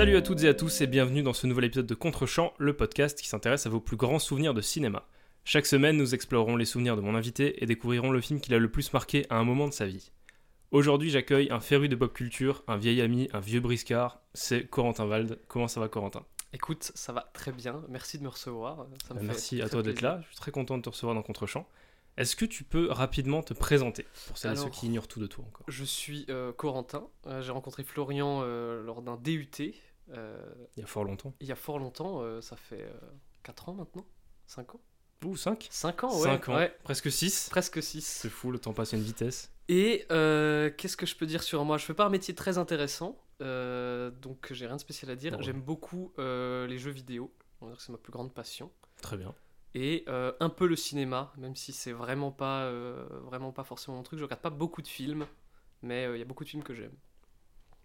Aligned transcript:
Salut 0.00 0.16
à 0.16 0.22
toutes 0.22 0.42
et 0.44 0.48
à 0.48 0.54
tous 0.54 0.80
et 0.80 0.86
bienvenue 0.86 1.22
dans 1.22 1.34
ce 1.34 1.46
nouvel 1.46 1.66
épisode 1.66 1.84
de 1.84 1.94
Contre-champ, 1.94 2.54
le 2.56 2.74
podcast 2.74 3.20
qui 3.20 3.28
s'intéresse 3.28 3.66
à 3.66 3.68
vos 3.68 3.80
plus 3.80 3.98
grands 3.98 4.18
souvenirs 4.18 4.54
de 4.54 4.62
cinéma. 4.62 5.06
Chaque 5.44 5.66
semaine, 5.66 5.98
nous 5.98 6.14
explorerons 6.14 6.56
les 6.56 6.64
souvenirs 6.64 6.96
de 6.96 7.02
mon 7.02 7.14
invité 7.14 7.62
et 7.62 7.66
découvrirons 7.66 8.10
le 8.10 8.22
film 8.22 8.40
qui 8.40 8.50
l'a 8.50 8.58
le 8.58 8.70
plus 8.70 8.94
marqué 8.94 9.26
à 9.28 9.36
un 9.36 9.44
moment 9.44 9.68
de 9.68 9.74
sa 9.74 9.84
vie. 9.84 10.10
Aujourd'hui, 10.70 11.10
j'accueille 11.10 11.50
un 11.50 11.60
féru 11.60 11.90
de 11.90 11.96
pop 11.96 12.14
culture, 12.14 12.64
un 12.66 12.78
vieil 12.78 13.02
ami, 13.02 13.28
un 13.34 13.40
vieux 13.40 13.60
briscard, 13.60 14.22
c'est 14.32 14.64
Corentin 14.64 15.04
Wald. 15.04 15.38
Comment 15.48 15.68
ça 15.68 15.80
va 15.80 15.88
Corentin? 15.90 16.24
Écoute, 16.54 16.92
ça 16.94 17.12
va 17.12 17.30
très 17.34 17.52
bien, 17.52 17.84
merci 17.90 18.16
de 18.16 18.22
me 18.22 18.30
recevoir. 18.30 18.86
Ça 19.06 19.12
me 19.12 19.20
fait 19.20 19.26
Merci 19.26 19.60
à 19.60 19.68
toi 19.68 19.82
d'être 19.82 20.00
là, 20.00 20.20
je 20.22 20.28
suis 20.28 20.36
très 20.36 20.50
content 20.50 20.78
de 20.78 20.82
te 20.82 20.88
recevoir 20.88 21.14
dans 21.14 21.22
Contre-champ. 21.22 21.68
Est-ce 22.16 22.36
que 22.36 22.44
tu 22.44 22.64
peux 22.64 22.90
rapidement 22.90 23.42
te 23.42 23.54
présenter 23.54 24.04
pour 24.26 24.36
celles 24.36 24.52
et 24.52 24.56
ceux 24.56 24.68
qui 24.68 24.86
ignorent 24.86 25.08
tout 25.08 25.20
de 25.20 25.26
toi 25.26 25.44
encore? 25.46 25.64
Je 25.68 25.84
suis 25.84 26.26
euh, 26.28 26.52
Corentin, 26.52 27.06
Euh, 27.26 27.40
j'ai 27.40 27.52
rencontré 27.52 27.84
Florian 27.84 28.40
euh, 28.42 28.82
lors 28.82 29.00
d'un 29.00 29.16
DUT 29.16 29.48
Il 30.76 30.80
y 30.80 30.82
a 30.82 30.86
fort 30.86 31.04
longtemps. 31.04 31.34
il 31.40 31.46
y 31.48 31.52
a 31.52 31.56
fort 31.56 31.78
longtemps, 31.78 32.20
euh, 32.22 32.40
ça 32.40 32.56
fait 32.56 32.86
4 33.42 33.68
ans 33.70 33.74
maintenant? 33.74 34.04
5 34.46 34.74
ans? 34.74 34.80
Ouh, 35.24 35.36
5 35.36 35.68
5 35.70 36.04
ans, 36.04 36.16
ouais. 36.18 36.24
5 36.24 36.48
ans, 36.48 36.56
ouais. 36.56 36.74
presque 36.82 37.10
6. 37.12 37.48
Presque 37.50 37.82
6. 37.82 38.00
C'est 38.04 38.30
fou, 38.30 38.50
le 38.50 38.58
temps 38.58 38.72
passe 38.72 38.94
à 38.94 38.96
une 38.96 39.02
vitesse. 39.02 39.52
Et 39.68 40.06
euh, 40.10 40.70
qu'est-ce 40.76 40.96
que 40.96 41.06
je 41.06 41.14
peux 41.14 41.26
dire 41.26 41.42
sur 41.42 41.64
moi? 41.64 41.76
Je 41.78 41.84
fais 41.84 41.94
pas 41.94 42.06
un 42.06 42.10
métier 42.10 42.34
très 42.34 42.56
intéressant, 42.58 43.18
euh, 43.42 44.10
donc 44.10 44.48
j'ai 44.52 44.66
rien 44.66 44.76
de 44.76 44.80
spécial 44.80 45.10
à 45.10 45.16
dire. 45.16 45.34
Ouais. 45.36 45.42
J'aime 45.42 45.60
beaucoup 45.62 46.12
euh, 46.18 46.66
les 46.66 46.78
jeux 46.78 46.90
vidéo, 46.90 47.32
on 47.60 47.66
va 47.66 47.72
dire 47.72 47.78
que 47.78 47.84
c'est 47.84 47.92
ma 47.92 47.98
plus 47.98 48.12
grande 48.12 48.32
passion. 48.34 48.70
Très 49.02 49.16
bien. 49.16 49.34
et 49.74 50.04
euh, 50.08 50.32
un 50.40 50.48
peu 50.48 50.66
le 50.66 50.74
cinéma, 50.74 51.32
même 51.38 51.54
si 51.54 51.72
c'est 51.72 51.92
vraiment 51.92 52.32
pas, 52.32 52.62
euh, 52.64 53.06
vraiment 53.22 53.52
pas 53.52 53.62
forcément 53.64 53.98
mon 53.98 54.02
truc. 54.02 54.18
Je 54.18 54.24
regarde 54.24 54.40
pas 54.42 54.50
beaucoup 54.50 54.82
de 54.82 54.88
films, 54.88 55.26
mais 55.82 56.06
euh, 56.06 56.16
il 56.16 56.18
y 56.18 56.22
a 56.22 56.24
beaucoup 56.24 56.44
de 56.44 56.48
films 56.48 56.64
que 56.64 56.74
j'aime. 56.74 56.92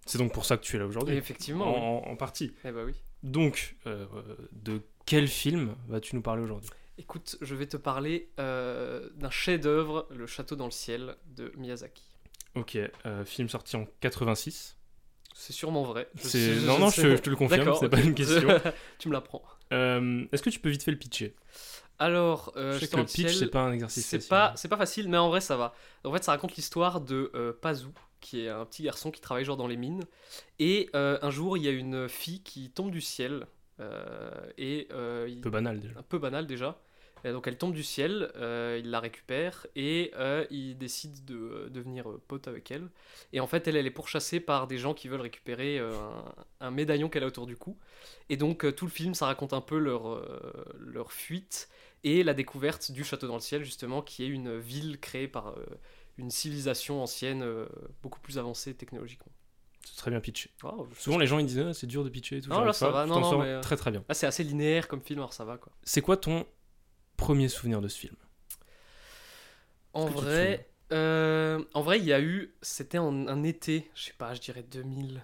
C'est 0.06 0.18
donc 0.18 0.34
pour 0.34 0.46
ça 0.46 0.58
que 0.58 0.64
tu 0.64 0.76
es 0.76 0.80
là 0.80 0.86
aujourd'hui. 0.86 1.16
effectivement, 1.16 2.02
oui. 2.02 2.12
En, 2.12 2.16
partie. 2.16 2.54
Eh 2.64 2.72
bah 2.72 2.84
oui. 2.86 2.94
Donc, 3.24 3.76
euh, 3.88 4.06
de 4.52 4.82
quel 5.06 5.28
film 5.28 5.76
vas-tu 5.88 6.16
nous 6.16 6.22
parler 6.22 6.44
aujourd'hui? 6.44 6.70
Écoute, 6.98 7.38
je 7.42 7.56
vais 7.56 7.68
te 7.68 7.78
parler 7.78 8.30
euh, 8.40 9.10
d'un 9.16 9.30
chef-d'œuvre, 9.30 10.08
Le 10.12 10.28
Château 10.28 10.56
dans 10.56 10.66
le 10.66 10.72
ciel 10.72 11.18
de 11.28 11.52
Miyazaki. 11.58 12.04
Ok, 12.56 12.78
euh, 13.06 13.26
film 13.26 13.50
sorti 13.50 13.76
en 13.76 13.86
86. 14.00 14.78
C'est 15.34 15.52
sûrement 15.52 15.84
vrai. 15.84 16.08
Je 16.24 16.66
non, 16.66 16.80
non, 16.80 16.90
je- 16.90 17.18
te 17.18 17.30
le 17.30 17.36
confirme, 17.36 17.76
c'est 17.78 17.90
pas 17.90 17.98
ok. 17.98 18.06
une 18.06 18.16
question. 18.16 18.48
tu 19.00 19.10
me 19.10 19.14
l'apprends. 19.14 19.44
Est-ce 19.72 20.42
que 20.42 20.50
tu 20.50 20.60
peux 20.60 20.70
vite 20.70 20.84
fait 20.84 20.92
le 20.92 20.98
pitcher? 20.98 21.36
Alors, 22.00 22.52
euh, 22.58 22.74
Je 22.74 22.80
sais 22.80 22.88
que 22.88 22.98
le 22.98 23.06
pitch, 23.06 23.34
c'est 23.36 23.48
pas 23.48 23.62
un 23.62 23.72
exercice 23.72 24.06
C'est 24.06 24.28
pas, 24.28 24.54
c'est 24.56 24.68
pas 24.68 24.78
facile, 24.78 25.08
mais 25.10 25.18
en 25.18 25.30
vrai, 25.30 25.42
ça 25.42 25.56
va. 25.56 25.74
En 26.04 26.12
fait, 26.12 26.24
ça 26.24 26.32
raconte 26.32 26.56
l'histoire 26.56 27.02
de 27.02 27.32
euh, 27.36 27.54
Pazou, 27.62 27.92
qui 28.22 28.42
est 28.46 28.50
un 28.50 28.66
petit 28.66 28.84
garçon 28.84 29.12
qui 29.12 29.22
travaille 29.22 29.46
genre 29.46 29.58
dans 29.58 29.68
les 29.68 29.78
mines. 29.78 30.04
Et 30.60 30.90
euh, 30.96 31.18
un 31.22 31.32
jour, 31.32 31.58
il 31.58 31.64
y 31.64 31.68
a 31.68 31.72
une 31.72 32.08
fille 32.10 32.42
qui 32.42 32.70
tombe 32.70 32.92
du 32.92 33.02
ciel. 33.02 33.48
euh, 33.82 34.32
et 34.58 34.88
euh, 34.92 35.28
il- 35.30 35.42
peu 35.42 35.50
banal 35.50 35.80
déjà. 35.80 36.00
un 36.00 36.04
peu 36.04 36.18
banal 36.18 36.48
déjà. 36.48 36.80
Et 37.26 37.32
donc 37.32 37.48
elle 37.48 37.58
tombe 37.58 37.74
du 37.74 37.84
ciel, 37.84 38.32
euh, 38.36 38.80
il 38.84 38.92
la 38.92 39.00
récupère 39.00 39.66
et 39.76 40.12
il 40.52 40.78
décide 40.78 41.26
de 41.26 41.70
devenir 41.72 42.06
pote 42.28 42.48
avec 42.48 42.70
elle. 42.70 42.88
Et 43.34 43.40
en 43.40 43.48
fait, 43.48 43.68
elle, 43.68 43.76
elle 43.78 43.88
est 43.88 43.92
pourchassée 43.92 44.40
par 44.40 44.68
des 44.68 44.78
gens 44.78 44.94
qui 44.94 45.08
veulent 45.08 45.22
récupérer 45.22 45.80
un, 45.80 46.24
un 46.62 46.72
médaillon 46.72 47.10
qu'elle 47.10 47.24
a 47.24 47.28
autour 47.28 47.48
du 47.48 47.58
cou. 47.58 47.78
Et 48.30 48.38
donc 48.38 48.76
tout 48.76 48.86
le 48.86 48.92
film, 48.92 49.16
ça 49.16 49.26
raconte 49.26 49.54
un 49.54 49.62
peu 49.62 49.78
leur, 49.80 50.22
leur 50.80 51.12
fuite 51.12 51.68
et 52.04 52.24
la 52.24 52.36
découverte 52.36 52.92
du 52.92 53.04
château 53.04 53.28
dans 53.28 53.36
le 53.36 53.40
ciel, 53.42 53.64
justement, 53.64 54.04
qui 54.04 54.24
est 54.24 54.28
une 54.28 54.60
ville 54.60 55.00
créée 55.00 55.28
par 55.28 55.56
une 56.18 56.32
civilisation 56.32 57.02
ancienne 57.02 57.44
euh, 57.44 57.68
beaucoup 58.02 58.20
plus 58.20 58.38
avancée 58.38 58.74
technologiquement. 58.74 59.32
C'est 59.86 59.98
très 59.98 60.12
bien 60.12 60.20
pitché. 60.20 60.50
Oh, 60.64 60.88
Souvent, 60.98 61.18
les 61.20 61.28
gens 61.28 61.38
ils 61.38 61.46
disent 61.46 61.60
Ah, 61.60 61.74
c'est 61.74 61.88
dur 61.88 62.04
de 62.04 62.10
pitcher 62.10 62.38
et 62.38 62.42
tout. 62.42 62.50
Non, 62.50 62.62
là, 62.64 62.74
ça 62.74 62.88
pas. 62.88 62.92
va, 62.92 63.06
non, 63.06 63.20
non, 63.20 63.40
mais, 63.40 63.50
euh, 63.50 63.62
Très 63.62 63.76
très 63.78 63.92
bien. 63.92 64.04
Ah, 64.10 64.14
c'est 64.14 64.26
assez 64.26 64.44
linéaire 64.44 64.88
comme 64.88 65.02
film, 65.02 65.20
alors 65.20 65.34
ça 65.34 65.46
va 65.46 65.58
quoi. 65.58 65.72
C'est 65.84 66.02
quoi 66.02 66.18
ton 66.18 66.46
premier 67.18 67.50
souvenir 67.50 67.82
de 67.82 67.88
ce 67.88 68.00
film? 68.00 68.16
En 69.94 70.08
vrai, 70.08 70.70
euh, 70.92 71.64
en 71.74 71.82
vrai, 71.82 72.00
il 72.00 72.06
y 72.06 72.14
a 72.14 72.20
eu, 72.20 72.56
c'était 72.62 72.98
en 72.98 73.28
un 73.28 73.44
été, 73.44 73.90
je 73.96 74.06
sais 74.06 74.14
pas, 74.18 74.34
je 74.34 74.42
dirais 74.42 74.64
2004. 74.64 75.24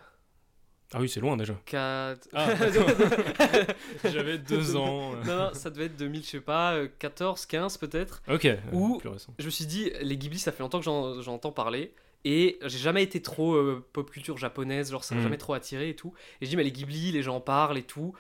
Ah 0.94 1.00
oui, 1.00 1.07
c'est 1.09 1.19
loin 1.22 1.38
déjà. 1.38 1.53
Ah, 1.74 2.13
J'avais 4.06 4.38
deux 4.38 4.75
ans. 4.75 5.13
euh. 5.13 5.24
non, 5.25 5.38
non, 5.38 5.50
ça 5.53 5.69
devait 5.69 5.85
être 5.85 5.97
2000, 5.97 6.24
je 6.24 6.28
sais 6.28 6.41
pas, 6.41 6.74
euh, 6.74 6.88
14, 7.00 7.46
15 7.46 7.78
peut-être. 7.78 8.22
Ok, 8.29 8.46
euh, 8.46 8.57
Ou- 8.72 8.97
plus 8.97 9.09
récent. 9.09 9.34
Je 9.40 9.46
me 9.46 9.50
suis 9.52 9.66
dit, 9.66 9.91
les 10.02 10.18
Ghibli, 10.18 10.40
ça 10.40 10.52
fait 10.52 10.63
longtemps 10.63 10.79
que 10.79 10.85
j'en 10.85 11.34
entends 11.34 11.52
parler. 11.52 11.94
Et 12.24 12.59
j'ai 12.63 12.78
jamais 12.78 13.02
été 13.02 13.19
trop 13.22 13.56
euh, 13.56 13.84
pop 13.94 14.12
culture 14.12 14.38
japonaise, 14.38 14.91
genre 14.91 15.03
ça 15.03 15.16
m'a 15.16 15.22
Mhm. 15.22 15.25
jamais 15.28 15.38
trop 15.38 15.53
attiré 15.53 15.90
et 15.90 15.96
tout. 15.96 16.13
Et 16.40 16.46
je 16.46 16.50
dis, 16.52 16.56
mais 16.57 16.63
les 16.63 16.72
Ghibli, 16.72 17.12
les 17.12 17.23
gens 17.23 17.38
en 17.38 17.41
parlent 17.41 17.78
et 17.79 17.84
tout. 17.84 18.13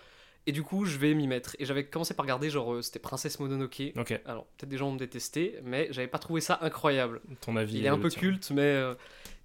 Et 0.47 0.51
du 0.51 0.63
coup, 0.63 0.85
je 0.85 0.97
vais 0.97 1.13
m'y 1.13 1.27
mettre. 1.27 1.55
Et 1.59 1.65
j'avais 1.65 1.83
commencé 1.85 2.15
par 2.15 2.25
regarder, 2.25 2.49
genre, 2.49 2.73
euh, 2.73 2.81
c'était 2.81 2.97
Princesse 2.97 3.39
Mononoke. 3.39 3.83
Ok, 3.95 4.19
Alors, 4.25 4.45
peut-être 4.57 4.69
des 4.69 4.77
gens 4.77 4.87
vont 4.87 4.93
me 4.93 4.97
détester, 4.97 5.59
mais 5.63 5.87
j'avais 5.91 6.07
pas 6.07 6.17
trouvé 6.17 6.41
ça 6.41 6.57
incroyable. 6.61 7.21
ton 7.41 7.55
avis. 7.57 7.77
Il 7.77 7.85
est 7.85 7.89
un 7.89 7.99
peu 7.99 8.09
tien. 8.09 8.21
culte, 8.21 8.49
mais. 8.49 8.61
euh, 8.61 8.95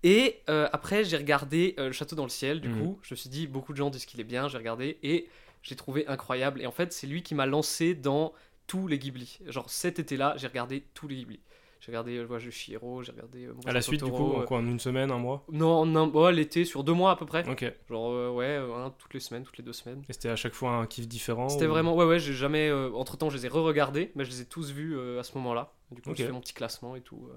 Et 0.03 0.41
euh, 0.49 0.69
après, 0.73 1.05
j'ai 1.05 1.17
regardé 1.17 1.75
euh, 1.79 1.87
Le 1.87 1.93
Château 1.93 2.17
dans 2.17 2.23
le 2.25 2.29
ciel, 2.31 2.61
du 2.61 2.69
Mhm. 2.69 2.77
coup. 2.77 2.99
Je 3.03 3.15
me 3.15 3.17
suis 3.17 3.29
dit, 3.31 3.47
beaucoup 3.47 3.73
de 3.73 3.79
gens 3.79 3.91
disent 3.91 4.07
qu'il 4.07 4.21
est 4.21 4.25
bien, 4.25 4.49
j'ai 4.49 4.59
regardé, 4.59 4.99
et 5.03 5.29
j'ai 5.63 5.77
trouvé 5.77 6.07
incroyable. 6.07 6.61
Et 6.63 6.67
en 6.67 6.71
fait, 6.73 6.93
c'est 6.93 7.07
lui 7.07 7.23
qui 7.23 7.35
m'a 7.35 7.47
lancé 7.47 7.95
dans 7.95 8.33
tous 8.67 8.87
les 8.89 8.99
Ghibli. 8.99 9.39
Genre, 9.47 9.69
cet 9.71 9.99
été-là, 9.99 10.35
j'ai 10.37 10.47
regardé 10.49 10.85
tous 10.95 11.09
les 11.09 11.17
Ghibli. 11.17 11.41
J'ai 11.81 11.93
regardé 11.93 12.17
euh, 12.17 12.21
Le 12.23 12.27
Voyage 12.27 12.47
de 12.47 12.51
Chihiro, 12.51 13.03
j'ai 13.03 13.13
regardé. 13.13 13.45
euh, 13.47 13.53
À 13.67 13.73
la 13.73 13.83
suite, 13.83 14.03
du 14.03 14.11
coup, 14.11 14.33
en 14.35 14.43
quoi, 14.43 14.59
en 14.59 14.67
une 14.67 14.81
semaine, 14.81 15.11
un 15.11 15.19
mois? 15.19 15.45
Non, 15.53 15.71
en 15.81 15.95
un- 15.97 16.09
ouais, 16.09 16.33
l'été, 16.33 16.65
sur 16.65 16.83
deux 16.85 16.93
mois 16.95 17.13
à 17.13 17.17
peu 17.17 17.27
près. 17.27 17.47
Ok. 17.49 17.63
Et 17.63 17.73
Genre, 17.89 18.11
euh, 18.13 18.31
ouais, 18.31 18.61
toutes 18.99 19.15
les 19.15 19.21
semaines, 19.21 19.45
toutes 19.45 19.59
les 19.59 19.65
deux 19.65 19.73
semaines. 19.73 20.03
c'était 20.09 20.29
à 20.31 20.37
chaque 20.37 20.55
fois 20.55 20.73
un 20.73 20.87
kiff 20.87 21.07
différent 21.07 21.49
C'était 21.49 21.67
ou- 21.67 21.71
vraiment. 21.71 21.95
Ouais, 21.95 22.05
ouais, 22.05 22.19
j'ai 22.19 22.33
jamais. 22.33 22.73
entre 22.73 23.17
temps, 23.17 23.31
je 23.31 23.37
les 23.37 23.47
ai 23.47 23.49
re-regardés, 23.49 24.11
mais 24.15 24.25
je 24.25 24.31
les 24.31 24.41
ai 24.43 24.47
tous 24.47 24.73
vus 24.73 24.99
à 25.19 25.23
ce 25.23 25.35
moment-là. 25.39 25.73
Du 25.93 26.03
coup, 26.03 26.15
j'ai 26.15 26.27
fait 26.27 26.33
mon 26.33 26.41
petit 26.41 26.55
classement 26.55 26.97
et 26.97 27.01
tout. 27.03 27.29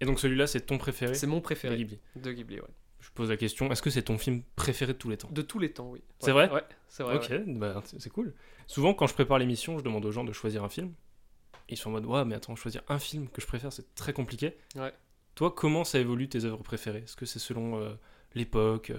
Et 0.00 0.04
donc 0.06 0.20
celui-là, 0.20 0.46
c'est 0.46 0.60
ton 0.60 0.78
préféré 0.78 1.14
C'est 1.14 1.26
mon 1.26 1.36
de 1.38 1.42
préféré 1.42 1.76
Ghibli. 1.76 1.98
de 2.16 2.32
Ghibli, 2.32 2.60
ouais. 2.60 2.66
Je 3.00 3.10
pose 3.10 3.30
la 3.30 3.36
question, 3.36 3.70
est-ce 3.70 3.82
que 3.82 3.90
c'est 3.90 4.02
ton 4.02 4.18
film 4.18 4.42
préféré 4.56 4.92
de 4.92 4.98
tous 4.98 5.08
les 5.08 5.16
temps? 5.16 5.28
De 5.30 5.42
tous 5.42 5.58
les 5.58 5.72
temps, 5.72 5.90
oui. 5.90 6.02
C'est 6.18 6.32
Ouais, 6.32 6.46
vrai? 6.48 6.50
Ouais, 6.56 6.64
c'est 6.88 7.02
vrai. 7.02 7.16
Ok, 7.16 7.28
ouais. 7.30 7.44
bah, 7.46 7.82
c'est 7.98 8.10
cool. 8.10 8.34
Souvent, 8.66 8.94
quand 8.94 9.06
je 9.06 9.14
prépare 9.14 9.38
l'émission, 9.38 9.78
je 9.78 9.84
demande 9.84 10.04
aux 10.04 10.10
gens 10.12 10.24
de 10.24 10.32
choisir 10.32 10.64
un 10.64 10.68
film. 10.68 10.92
Ils 11.68 11.76
sont 11.76 11.90
en 11.90 11.92
mode, 11.92 12.06
ouais, 12.06 12.24
mais 12.24 12.34
attends, 12.34 12.56
choisir 12.56 12.82
un 12.88 12.98
film 12.98 13.28
que 13.28 13.40
je 13.40 13.46
préfère, 13.46 13.72
c'est 13.72 13.94
très 13.94 14.12
compliqué. 14.12 14.56
Ouais. 14.76 14.92
Toi, 15.34 15.50
comment 15.54 15.84
ça 15.84 15.98
évolue 15.98 16.28
tes 16.28 16.44
œuvres 16.44 16.62
préférées? 16.62 17.00
Est-ce 17.04 17.16
que 17.16 17.26
c'est 17.26 17.38
selon 17.38 17.80
euh, 17.80 17.92
l'époque, 18.34 18.90
euh, 18.90 18.98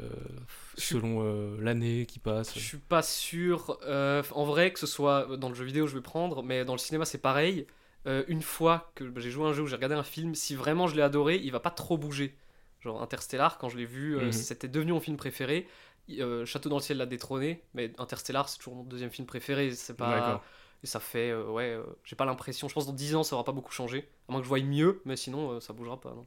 selon 0.77 1.21
euh, 1.23 1.57
l'année 1.61 2.05
qui 2.05 2.19
passe? 2.19 2.53
Je 2.55 2.59
suis 2.63 2.77
pas 2.77 3.01
sûr. 3.01 3.77
en 3.87 4.45
vrai, 4.45 4.71
que 4.71 4.79
ce 4.79 4.87
soit 4.87 5.37
dans 5.37 5.49
le 5.49 5.55
jeu 5.55 5.65
vidéo, 5.65 5.85
je 5.87 5.95
vais 5.95 6.01
prendre, 6.01 6.43
mais 6.43 6.63
dans 6.65 6.73
le 6.73 6.79
cinéma, 6.79 7.05
c'est 7.05 7.17
pareil. 7.21 7.67
Euh, 8.07 8.23
une 8.27 8.41
fois 8.41 8.91
que 8.95 9.11
j'ai 9.19 9.31
joué 9.31 9.45
à 9.45 9.49
un 9.49 9.53
jeu 9.53 9.63
ou 9.63 9.67
j'ai 9.67 9.75
regardé 9.75 9.95
un 9.95 10.03
film, 10.03 10.33
si 10.35 10.55
vraiment 10.55 10.87
je 10.87 10.95
l'ai 10.95 11.01
adoré, 11.01 11.37
il 11.43 11.51
va 11.51 11.59
pas 11.59 11.71
trop 11.71 11.97
bouger. 11.97 12.37
Genre 12.79 13.01
Interstellar, 13.01 13.57
quand 13.57 13.69
je 13.69 13.77
l'ai 13.77 13.85
vu, 13.85 14.17
euh, 14.17 14.25
Mhm. 14.27 14.31
c'était 14.31 14.67
devenu 14.67 14.93
mon 14.93 14.99
film 14.99 15.17
préféré. 15.17 15.67
Euh, 16.11 16.45
Château 16.45 16.69
dans 16.69 16.77
le 16.77 16.81
ciel 16.81 16.97
l'a 16.99 17.05
détrôné, 17.05 17.63
mais 17.73 17.91
Interstellar, 17.97 18.47
c'est 18.47 18.57
toujours 18.59 18.75
mon 18.75 18.83
deuxième 18.83 19.09
film 19.09 19.27
préféré. 19.27 19.71
C'est 19.71 19.97
pas. 19.97 20.41
Et 20.83 20.87
ça 20.87 20.99
fait, 20.99 21.33
ouais, 21.33 21.77
j'ai 22.03 22.15
pas 22.15 22.25
l'impression. 22.25 22.67
Je 22.69 22.73
pense 22.75 22.85
que 22.85 22.89
dans 22.91 22.95
10 22.95 23.15
ans, 23.15 23.23
ça 23.23 23.35
aura 23.35 23.43
pas 23.43 23.51
beaucoup 23.51 23.71
changé. 23.73 24.07
À 24.29 24.31
moins 24.31 24.41
que 24.41 24.45
je 24.45 24.49
voie 24.49 24.61
mieux, 24.61 25.01
mais 25.05 25.15
sinon, 25.17 25.59
ça 25.59 25.73
bougera 25.73 25.99
pas. 25.99 26.11
Non. 26.13 26.25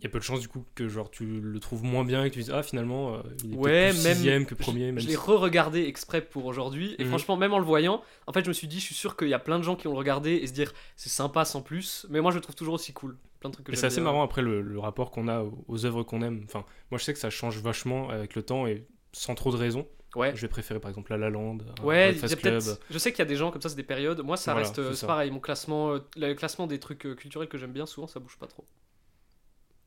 Il 0.00 0.04
y 0.04 0.06
a 0.06 0.10
peu 0.10 0.18
de 0.20 0.24
chances, 0.24 0.38
du 0.40 0.46
coup, 0.46 0.64
que 0.76 0.86
genre, 0.88 1.10
tu 1.10 1.24
le 1.40 1.58
trouves 1.58 1.82
moins 1.82 2.04
bien 2.04 2.24
et 2.24 2.28
que 2.30 2.34
tu 2.34 2.40
dises, 2.40 2.52
ah, 2.54 2.62
finalement, 2.62 3.14
euh, 3.14 3.18
il 3.44 3.54
est 3.54 3.56
Ouais, 3.56 3.90
plus 3.90 4.02
même- 4.04 4.14
sixième 4.16 4.46
que 4.46 4.54
premier. 4.54 4.86
même 4.92 5.00
Je 5.00 5.08
l'ai 5.08 5.16
re-regardé 5.16 5.82
exprès 5.84 6.20
pour 6.20 6.46
aujourd'hui, 6.46 6.94
et 6.98 7.02
Mhm. 7.02 7.08
franchement, 7.08 7.36
même 7.36 7.52
en 7.52 7.58
le 7.58 7.64
voyant, 7.64 8.00
en 8.28 8.32
fait, 8.32 8.44
je 8.44 8.48
me 8.48 8.52
suis 8.52 8.68
dit, 8.68 8.78
je 8.78 8.84
suis 8.84 8.94
sûr 8.94 9.16
qu'il 9.16 9.26
y 9.28 9.34
a 9.34 9.40
plein 9.40 9.58
de 9.58 9.64
gens 9.64 9.74
qui 9.74 9.88
ont 9.88 9.92
le 9.92 9.98
regardé 9.98 10.34
et 10.36 10.46
se 10.46 10.52
dire, 10.52 10.72
c'est 10.94 11.08
sympa 11.08 11.44
sans 11.44 11.62
plus, 11.62 12.06
mais 12.10 12.20
moi, 12.20 12.30
je 12.30 12.36
le 12.36 12.42
trouve 12.42 12.54
toujours 12.54 12.74
aussi 12.74 12.92
cool. 12.92 13.16
Plein 13.40 13.50
de 13.50 13.54
trucs 13.54 13.66
que 13.66 13.72
Et 13.72 13.74
j'aime 13.74 13.80
c'est 13.80 13.86
assez 13.86 13.96
bien. 13.96 14.04
marrant 14.04 14.22
après 14.22 14.42
le, 14.42 14.62
le 14.62 14.78
rapport 14.78 15.10
qu'on 15.10 15.26
a 15.26 15.42
aux, 15.42 15.64
aux 15.66 15.84
œuvres 15.84 16.02
qu'on 16.04 16.22
aime. 16.22 16.42
Enfin, 16.44 16.64
moi 16.90 16.98
je 16.98 17.04
sais 17.04 17.12
que 17.12 17.20
ça 17.20 17.30
change 17.30 17.58
vachement 17.60 18.10
avec 18.10 18.34
le 18.34 18.42
temps 18.42 18.66
et 18.66 18.84
sans 19.12 19.34
trop 19.36 19.52
de 19.52 19.56
raison. 19.56 19.86
Ouais. 20.16 20.34
Je 20.34 20.40
vais 20.40 20.48
préférer 20.48 20.80
par 20.80 20.88
exemple 20.88 21.12
La 21.12 21.18
La 21.18 21.30
Land, 21.30 21.58
euh, 21.60 21.84
Ouais, 21.84 22.16
Club. 22.36 22.62
Je 22.90 22.98
sais 22.98 23.12
qu'il 23.12 23.18
y 23.20 23.22
a 23.22 23.26
des 23.26 23.36
gens 23.36 23.50
comme 23.52 23.62
ça, 23.62 23.68
c'est 23.68 23.76
des 23.76 23.82
périodes. 23.84 24.20
Moi, 24.22 24.36
ça 24.36 24.52
Voilà, 24.52 24.66
reste 24.66 24.78
euh, 24.80 24.92
c'est 24.92 25.06
pareil. 25.06 25.30
Mon 25.30 25.38
classement, 25.38 25.98
le 26.16 26.34
classement 26.34 26.66
des 26.66 26.80
trucs 26.80 27.00
culturels 27.16 27.48
que 27.48 27.58
j'aime 27.58 27.72
bien, 27.72 27.86
souvent, 27.86 28.06
ça 28.08 28.18
bouge 28.20 28.36
pas 28.38 28.46
trop. 28.48 28.64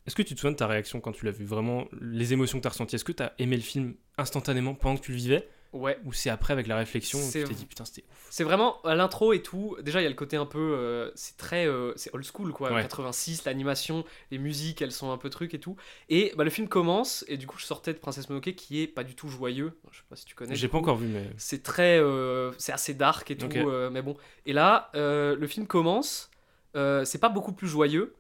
Est-ce 0.08 0.16
que 0.16 0.22
tu 0.24 0.34
te 0.36 0.40
souviens 0.40 0.52
de 0.52 0.58
ta 0.58 0.68
réaction 0.68 1.00
quand 1.00 1.12
tu 1.12 1.26
l'as 1.26 1.32
vu 1.32 1.46
Vraiment, 1.46 1.86
les 2.00 2.34
émotions 2.34 2.58
que 2.58 2.64
tu 2.64 2.68
as 2.68 2.72
ressenties? 2.72 2.96
Est-ce 2.96 3.06
que 3.06 3.12
tu 3.12 3.24
as 3.24 3.34
aimé 3.40 3.56
le 3.56 3.62
film 3.62 3.96
instantanément 4.18 4.74
pendant 4.74 4.98
que 4.98 5.02
tu 5.04 5.12
le 5.12 5.18
vivais? 5.18 5.48
Ouais. 5.74 5.98
Ou 6.04 6.12
c'est 6.12 6.30
après 6.30 6.52
avec 6.52 6.68
la 6.68 6.76
réflexion 6.76 7.18
où 7.18 7.22
C'est 7.22 7.44
tu 7.44 7.50
t'es 7.50 7.54
dit 7.54 7.66
putain, 7.66 7.86
c'était 7.86 8.04
ouf 8.12 8.28
C'est 8.30 8.44
vraiment 8.44 8.82
à 8.82 8.94
l'intro 8.94 9.32
et 9.32 9.42
tout. 9.42 9.78
Déjà, 9.82 10.02
il 10.02 10.04
y 10.04 10.06
a 10.06 10.10
le 10.10 10.16
côté 10.16 10.36
un 10.36 10.46
peu. 10.46 10.60
euh, 10.60 11.12
c'est 11.16 11.38
très. 11.38 11.66
euh, 11.66 11.94
c'est 11.96 12.14
old 12.14 12.26
school 12.26 12.52
quoi. 12.52 12.74
Ouais. 12.74 12.82
86, 12.82 13.46
l'animation, 13.46 14.04
les 14.32 14.38
musiques, 14.38 14.82
elles 14.82 14.92
sont 14.92 15.12
un 15.12 15.18
peu 15.18 15.30
trucs 15.30 15.54
et 15.54 15.60
tout. 15.60 15.78
Et 16.10 16.34
bah, 16.36 16.44
le 16.44 16.50
film 16.50 16.68
commence, 16.68 17.24
et 17.30 17.38
du 17.38 17.48
coup, 17.48 17.58
je 17.58 17.66
sortais 17.66 17.94
de 17.94 18.00
Princesse 18.00 18.28
Mononoke 18.28 18.54
qui 18.56 18.82
est 18.82 18.88
pas 18.88 19.06
du 19.06 19.16
tout 19.16 19.30
joyeux. 19.30 19.78
Je 19.92 20.00
sais 20.00 20.04
pas 20.10 20.18
si 20.18 20.26
tu 20.26 20.36
connais. 20.36 20.56
J'ai 20.56 20.68
pas 20.68 20.72
coup. 20.78 20.84
encore 20.84 20.98
vu, 20.98 21.08
mais. 21.08 21.30
C'est 21.38 21.64
très. 21.64 22.00
euh, 22.00 22.52
c'est 22.58 22.74
assez 22.74 22.94
dark 22.94 23.32
et 23.32 23.38
tout. 23.38 23.48
Mais 23.92 24.02
bon. 24.02 24.18
Et 24.46 24.52
là, 24.52 24.90
le 24.94 25.48
film 25.48 25.68
commence. 25.68 26.32
c'est 26.74 27.22
pas 27.22 27.30
beaucoup 27.30 27.54
plus 27.54 27.70
joyeux. 27.70 28.14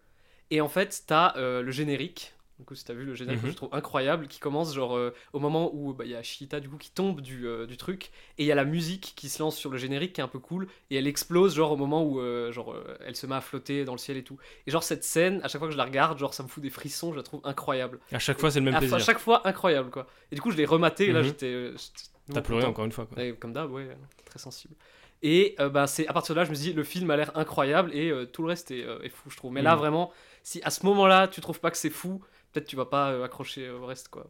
Et 0.51 0.61
en 0.61 0.69
fait, 0.69 1.03
t'as 1.07 1.33
euh, 1.37 1.61
le 1.63 1.71
générique. 1.71 2.33
Du 2.59 2.65
coup, 2.65 2.75
si 2.75 2.85
t'as 2.85 2.93
vu 2.93 3.05
le 3.05 3.15
générique, 3.15 3.41
que 3.41 3.47
Mhm. 3.47 3.51
je 3.53 3.57
trouve 3.57 3.69
incroyable, 3.71 4.27
qui 4.27 4.39
commence 4.39 4.75
genre 4.75 4.95
euh, 4.95 5.15
au 5.33 5.39
moment 5.39 5.71
où 5.73 5.93
bah, 5.95 6.03
il 6.05 6.11
y 6.11 6.15
a 6.15 6.21
Shita 6.21 6.59
du 6.59 6.69
coup 6.69 6.77
qui 6.77 6.91
tombe 6.91 7.19
du, 7.19 7.47
euh, 7.47 7.65
du 7.65 7.75
truc, 7.75 8.11
et 8.37 8.43
il 8.43 8.45
y 8.45 8.51
a 8.51 8.55
la 8.55 8.65
musique 8.65 9.13
qui 9.15 9.29
se 9.29 9.41
lance 9.41 9.57
sur 9.57 9.71
le 9.71 9.79
générique 9.79 10.13
qui 10.13 10.21
est 10.21 10.23
un 10.23 10.27
peu 10.27 10.37
cool, 10.37 10.67
et 10.91 10.95
elle 10.97 11.07
explose 11.07 11.55
genre 11.55 11.71
au 11.71 11.75
moment 11.75 12.03
où 12.03 12.19
euh, 12.19 12.51
genre 12.51 12.75
elle 13.03 13.15
se 13.15 13.25
met 13.25 13.33
à 13.33 13.41
flotter 13.41 13.83
dans 13.83 13.93
le 13.93 13.97
ciel 13.97 14.15
et 14.17 14.23
tout. 14.23 14.37
Et 14.67 14.71
genre 14.71 14.83
cette 14.83 15.03
scène, 15.03 15.41
à 15.43 15.47
chaque 15.47 15.57
fois 15.57 15.69
que 15.69 15.73
je 15.73 15.77
la 15.77 15.85
regarde, 15.85 16.19
genre 16.19 16.35
ça 16.35 16.43
me 16.43 16.47
fout 16.47 16.61
des 16.61 16.69
frissons, 16.69 17.11
je 17.13 17.17
la 17.17 17.23
trouve 17.23 17.41
incroyable. 17.45 17.99
À 18.11 18.19
chaque 18.19 18.39
fois, 18.39 18.51
c'est 18.51 18.59
le 18.59 18.65
même 18.65 18.75
à, 18.75 18.77
plaisir. 18.77 18.95
à 18.97 18.99
chaque 18.99 19.17
fois 19.19 19.47
incroyable 19.47 19.89
quoi. 19.89 20.05
Et 20.31 20.35
du 20.35 20.41
coup, 20.41 20.51
je 20.51 20.57
l'ai 20.57 20.65
rematé, 20.65 21.07
et 21.07 21.13
là 21.13 21.21
Mhm. 21.21 21.25
j'étais. 21.25 21.71
j'étais 21.71 22.09
T'as 22.31 22.41
pleuré 22.41 22.63
encore 22.65 22.85
une 22.85 22.91
fois. 22.91 23.07
Quoi. 23.07 23.23
Comme 23.39 23.53
d'hab, 23.53 23.71
ouais, 23.71 23.89
très 24.25 24.37
sensible. 24.37 24.75
Et 25.23 25.55
euh, 25.59 25.69
bah, 25.69 25.85
c'est 25.87 26.07
à 26.07 26.13
partir 26.13 26.33
de 26.35 26.39
là, 26.39 26.45
je 26.45 26.49
me 26.51 26.55
suis 26.55 26.67
dit, 26.69 26.73
le 26.73 26.83
film 26.83 27.09
a 27.11 27.15
l'air 27.17 27.31
incroyable 27.37 27.91
et 27.95 28.09
euh, 28.09 28.25
tout 28.25 28.41
le 28.41 28.47
reste 28.49 28.71
est, 28.71 28.83
euh, 28.83 29.01
est 29.03 29.09
fou, 29.09 29.29
je 29.29 29.37
trouve. 29.37 29.51
Mais 29.51 29.61
là, 29.61 29.73
Mhm. 29.73 29.79
vraiment, 29.79 30.11
si 30.43 30.61
à 30.63 30.69
ce 30.69 30.85
moment-là, 30.85 31.27
tu 31.27 31.41
trouves 31.41 31.59
pas 31.59 31.71
que 31.71 31.77
c'est 31.77 31.89
fou, 31.89 32.21
peut-être 32.51 32.67
tu 32.67 32.75
vas 32.75 32.85
pas 32.85 33.11
euh, 33.11 33.23
accrocher 33.23 33.69
au 33.69 33.85
reste, 33.85 34.09
quoi. 34.09 34.27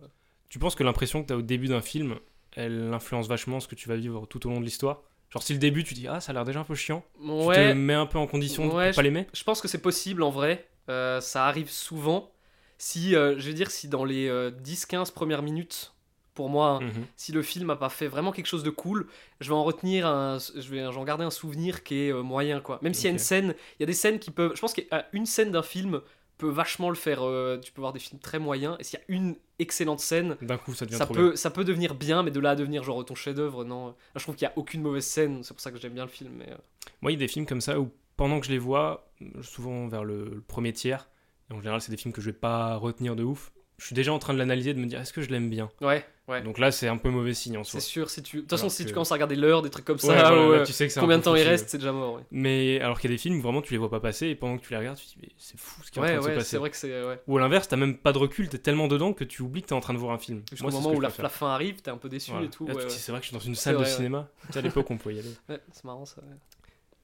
Tu 0.49 0.59
penses 0.59 0.75
que 0.75 0.83
l'impression 0.83 1.21
que 1.21 1.27
tu 1.27 1.33
as 1.33 1.37
au 1.37 1.41
début 1.41 1.67
d'un 1.67 1.81
film, 1.81 2.15
elle 2.55 2.93
influence 2.93 3.27
vachement 3.27 3.59
ce 3.59 3.67
que 3.67 3.75
tu 3.75 3.87
vas 3.87 3.95
vivre 3.95 4.25
tout 4.25 4.45
au 4.47 4.49
long 4.49 4.59
de 4.59 4.65
l'histoire? 4.65 5.01
Genre 5.29 5.41
si 5.43 5.53
le 5.53 5.59
début 5.59 5.83
tu 5.85 5.93
dis 5.93 6.07
ah 6.07 6.19
ça 6.19 6.31
a 6.31 6.33
l'air 6.33 6.43
déjà 6.43 6.59
un 6.59 6.65
peu 6.65 6.75
chiant, 6.75 7.05
tu 7.39 7.49
te 7.51 7.59
Ouais, 7.59 7.73
mets 7.73 7.93
un 7.93 8.05
peu 8.05 8.17
en 8.17 8.27
condition 8.27 8.67
de 8.67 8.73
Ouais, 8.73 8.91
pas 8.93 9.01
l'aimer? 9.01 9.27
je 9.33 9.43
pense 9.43 9.61
que 9.61 9.67
c'est 9.69 9.81
possible 9.81 10.23
en 10.23 10.29
vrai. 10.29 10.67
Euh, 10.89 11.21
ça 11.21 11.45
arrive 11.45 11.69
souvent. 11.69 12.31
Si, 12.77 13.15
euh, 13.15 13.35
je 13.37 13.47
vais 13.47 13.53
dire, 13.53 13.71
si 13.71 13.87
dans 13.87 14.03
les 14.03 14.27
euh, 14.27 14.51
10-15 14.51 15.11
premières 15.13 15.43
minutes, 15.43 15.90
pour 16.33 16.49
moi, 16.49 16.67
hein, 16.69 16.81
Mhm. 16.81 17.05
si 17.17 17.31
le 17.31 17.41
film 17.41 17.69
a 17.69 17.75
pas 17.75 17.89
fait 17.89 18.07
vraiment 18.07 18.31
quelque 18.31 18.47
chose 18.47 18.63
de 18.63 18.69
cool, 18.69 19.07
je 19.39 19.49
vais 19.49 19.55
en 19.55 19.63
retenir 19.63 20.07
un, 20.07 20.37
je 20.39 20.69
vais 20.69 20.91
j'en 20.91 21.03
garder 21.03 21.23
un 21.25 21.29
souvenir 21.31 21.83
qui 21.83 21.95
est 22.07 22.13
euh, 22.13 22.21
moyen 22.23 22.61
quoi. 22.61 22.79
Même 22.81 22.93
s'il 22.93 23.05
y 23.05 23.07
a 23.07 23.11
une 23.11 23.17
scène, 23.19 23.55
il 23.79 23.81
y 23.81 23.83
a 23.83 23.87
des 23.87 23.93
scènes 23.93 24.19
qui 24.19 24.31
peuvent, 24.31 24.53
je 24.55 24.61
pense 24.61 24.73
qu'une 24.73 25.25
scène 25.25 25.51
d'un 25.51 25.61
film 25.63 26.01
peut 26.37 26.49
vachement 26.49 26.89
le 26.89 26.95
faire. 26.95 27.19
euh, 27.23 27.59
tu 27.59 27.71
peux 27.71 27.81
voir 27.81 27.93
des 27.93 27.99
films 27.99 28.19
très 28.19 28.39
moyens 28.39 28.75
et 28.79 28.83
s'il 28.83 28.97
y 28.97 29.01
a 29.01 29.05
une 29.09 29.35
excellente 29.59 29.99
scène, 29.99 30.37
D'un 30.41 30.57
coup 30.57 30.73
ça 30.73 30.85
devient 30.85 30.97
ça 30.97 31.05
trop 31.05 31.13
peut, 31.13 31.35
ça 31.35 31.51
peut 31.51 31.63
devenir 31.63 31.93
bien, 31.93 32.23
mais 32.23 32.31
de 32.31 32.39
là 32.39 32.51
à 32.51 32.55
devenir 32.55 32.83
genre 32.83 33.03
ton 33.05 33.13
chef-d'œuvre, 33.13 33.63
non. 33.63 33.87
Là, 33.89 33.93
je 34.15 34.23
trouve 34.23 34.35
qu'il 34.35 34.45
y 34.47 34.49
a 34.49 34.53
aucune 34.55 34.81
mauvaise 34.81 35.05
scène, 35.05 35.43
c'est 35.43 35.53
pour 35.53 35.61
ça 35.61 35.71
que 35.71 35.77
j'aime 35.77 35.93
bien 35.93 36.05
le 36.05 36.09
film. 36.09 36.31
Mais, 36.37 36.49
euh, 36.49 36.55
Moi, 37.01 37.11
il 37.11 37.15
y 37.15 37.17
a 37.17 37.19
des 37.19 37.27
films 37.27 37.45
comme 37.45 37.61
ça 37.61 37.79
où, 37.79 37.91
pendant 38.17 38.39
que 38.39 38.45
je 38.47 38.51
les 38.51 38.57
vois, 38.57 39.11
souvent 39.43 39.87
vers 39.87 40.03
le, 40.03 40.25
le 40.25 40.41
premier 40.41 40.73
tiers, 40.73 41.09
et 41.49 41.53
en 41.53 41.57
général, 41.59 41.81
c'est 41.81 41.91
des 41.91 41.97
films 41.97 42.13
que 42.13 42.21
je 42.21 42.27
vais 42.31 42.37
pas 42.37 42.75
retenir 42.77 43.15
de 43.15 43.23
ouf, 43.23 43.51
je 43.77 43.85
suis 43.85 43.95
déjà 43.95 44.11
en 44.13 44.19
train 44.19 44.33
de 44.33 44.39
l'analyser, 44.39 44.73
de 44.73 44.79
me 44.79 44.85
dire 44.87 44.99
est-ce 44.99 45.13
que 45.13 45.21
je 45.21 45.29
l'aime 45.29 45.49
bien? 45.49 45.69
Ouais, 45.81 46.05
ouais. 46.31 46.41
Donc 46.41 46.57
là, 46.57 46.71
c'est 46.71 46.87
un 46.87 46.97
peu 46.97 47.09
mauvais 47.09 47.33
signe 47.33 47.57
en 47.57 47.63
C'est 47.63 47.71
soi. 47.71 47.79
sûr, 47.81 48.09
si 48.09 48.23
tu. 48.23 48.37
De 48.37 48.41
toute 48.41 48.49
façon, 48.49 48.63
Alors 48.63 48.71
si 48.71 48.83
que- 48.83 48.87
tu 48.89 48.93
commences 48.93 49.11
à 49.11 49.15
regarder 49.15 49.35
l'heure, 49.35 49.61
des 49.61 49.69
trucs 49.69 49.85
comme 49.85 49.97
ça, 49.99 50.07
Ouais, 50.07 50.13
voilà, 50.19 50.31
ou, 50.47 50.51
là, 50.51 50.57
euh, 50.59 50.65
tu 50.65 50.73
sais 50.73 50.87
que 50.87 50.93
c'est 50.93 50.99
combien 50.99 51.17
de 51.17 51.23
temps 51.23 51.35
il 51.35 51.43
reste, 51.43 51.69
c'est 51.69 51.77
déjà 51.77 51.91
mort. 51.91 52.15
Ouais, 52.15 52.21
Mais 52.31 52.79
alors 52.81 52.99
qu'il 52.99 53.09
y 53.09 53.13
a 53.13 53.15
des 53.15 53.21
films 53.21 53.37
où 53.37 53.41
vraiment 53.41 53.61
tu 53.61 53.71
les 53.73 53.77
vois 53.77 53.89
pas 53.89 53.99
passer, 53.99 54.27
et 54.27 54.35
pendant 54.35 54.57
que 54.57 54.63
tu 54.63 54.71
les 54.71 54.77
regardes, 54.77 54.97
tu 54.97 55.05
te 55.05 55.09
dis 55.11 55.17
mais 55.21 55.29
c'est 55.37 55.59
fou 55.59 55.83
ce 55.83 55.91
qui 55.91 55.99
est 55.99 56.01
en 56.01 56.05
train 56.05 56.15
de 56.17 56.21
se 56.21 56.27
passer. 56.29 56.49
c'est 56.49 56.57
vrai 56.57 56.69
que 56.69 56.77
c'est. 56.77 56.91
Ou 57.27 57.37
à 57.37 57.41
l'inverse, 57.41 57.67
t'as 57.67 57.77
même 57.77 57.97
pas 57.97 58.13
de 58.13 58.17
recul, 58.17 58.49
t'es 58.49 58.57
tellement 58.57 58.87
dedans 58.87 59.13
que 59.13 59.23
tu 59.23 59.41
oublies 59.41 59.61
que 59.61 59.67
t'es 59.67 59.73
en 59.73 59.81
train 59.81 59.93
de 59.93 59.99
voir 59.99 60.13
un 60.13 60.17
film. 60.17 60.41
Jusqu'au 60.51 60.69
c'est 60.71 60.75
moment 60.77 60.91
où 60.95 60.99
la, 61.01 61.09
fin 61.09 61.47
arrive, 61.49 61.81
t'es 61.81 61.91
un 61.91 61.97
peu 61.97 62.09
déçu 62.09 62.31
Voilà. 62.31 62.45
et 62.47 62.49
tout. 62.49 62.67
C'est 62.89 63.11
vrai 63.11 63.19
que 63.21 63.25
je 63.25 63.29
suis 63.29 63.37
dans 63.37 63.43
une 63.43 63.55
C'est 63.55 63.61
salle 63.71 63.77
de 63.77 63.85
cinéma. 63.85 64.27
À 64.55 64.61
l'époque, 64.61 64.89
on 64.89 64.97
pouvait 64.97 65.15
y 65.15 65.19
aller. 65.19 65.29
Ouais, 65.49 65.59
c'est 65.71 65.83
marrant 65.85 66.05
ça. 66.05 66.21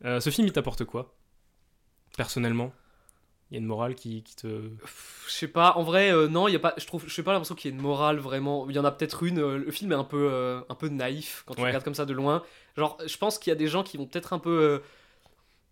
Euh, 0.05 0.19
ce 0.19 0.29
film, 0.29 0.47
il 0.47 0.53
t'apporte 0.53 0.83
quoi? 0.85 1.13
Personnellement? 2.15 2.71
Il 3.49 3.53
y 3.53 3.57
a 3.57 3.59
une 3.61 3.65
morale 3.65 3.95
qui, 3.95 4.23
qui 4.23 4.35
te. 4.35 4.47
Je 5.27 5.31
sais 5.31 5.47
pas, 5.47 5.73
en 5.77 5.83
vrai, 5.83 6.11
euh, 6.11 6.27
non, 6.27 6.47
il 6.49 6.53
y 6.53 6.55
a 6.57 6.59
pas. 6.59 6.73
Je 6.77 6.85
trouve, 6.85 7.05
je 7.07 7.13
sais 7.13 7.23
pas 7.23 7.31
l'impression 7.31 7.55
qu'il 7.55 7.71
y 7.71 7.73
ait 7.73 7.77
une 7.77 7.81
morale 7.81 8.17
vraiment. 8.19 8.69
Il 8.69 8.75
y 8.75 8.79
en 8.79 8.83
a 8.85 8.91
peut-être 8.91 9.23
une. 9.23 9.39
euh, 9.39 9.57
le 9.57 9.71
film 9.71 9.91
est 9.93 9.95
un 9.95 10.03
peu, 10.03 10.29
euh, 10.31 10.59
un 10.69 10.75
peu 10.75 10.89
naïf 10.89 11.43
quand 11.45 11.53
tu 11.55 11.61
Ouais. 11.61 11.67
regardes 11.67 11.83
comme 11.85 11.95
ça 11.95 12.05
de 12.05 12.13
loin. 12.13 12.43
Genre, 12.75 12.97
je 13.05 13.17
pense 13.17 13.39
qu'il 13.39 13.49
y 13.51 13.53
a 13.53 13.55
des 13.55 13.67
gens 13.67 13.83
qui 13.83 13.95
vont 13.97 14.05
peut-être 14.05 14.33
un 14.33 14.39
peu. 14.39 14.81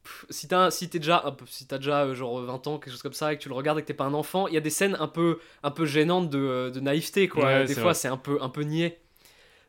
pff, 0.03 0.25
si 0.29 0.47
t'as 0.47 0.71
si 0.71 0.89
t'es 0.89 0.99
déjà 0.99 1.23
un 1.25 1.31
peu 1.31 1.45
si 1.47 1.67
t'as 1.67 1.77
déjà 1.77 2.13
genre 2.13 2.39
20 2.41 2.65
ans 2.67 2.79
quelque 2.79 2.91
chose 2.91 3.01
comme 3.01 3.13
ça 3.13 3.33
et 3.33 3.37
que 3.37 3.41
tu 3.43 3.49
le 3.49 3.55
regardes 3.55 3.79
et 3.79 3.81
que 3.81 3.87
t'es 3.87 3.93
pas 3.93 4.05
un 4.05 4.13
enfant 4.13 4.47
il 4.47 4.53
y 4.53 4.57
a 4.57 4.61
des 4.61 4.69
scènes 4.69 4.95
un 4.99 5.07
peu 5.07 5.39
un 5.63 5.71
peu 5.71 5.85
gênantes 5.85 6.29
de, 6.29 6.71
de 6.73 6.79
naïveté 6.79 7.27
quoi 7.27 7.45
Ouais, 7.45 7.65
des 7.65 7.73
fois 7.75 7.93
c'est 7.93 8.07
un 8.07 8.17
peu 8.17 8.37
un 8.41 8.49
peu 8.49 8.61
niais 8.61 8.99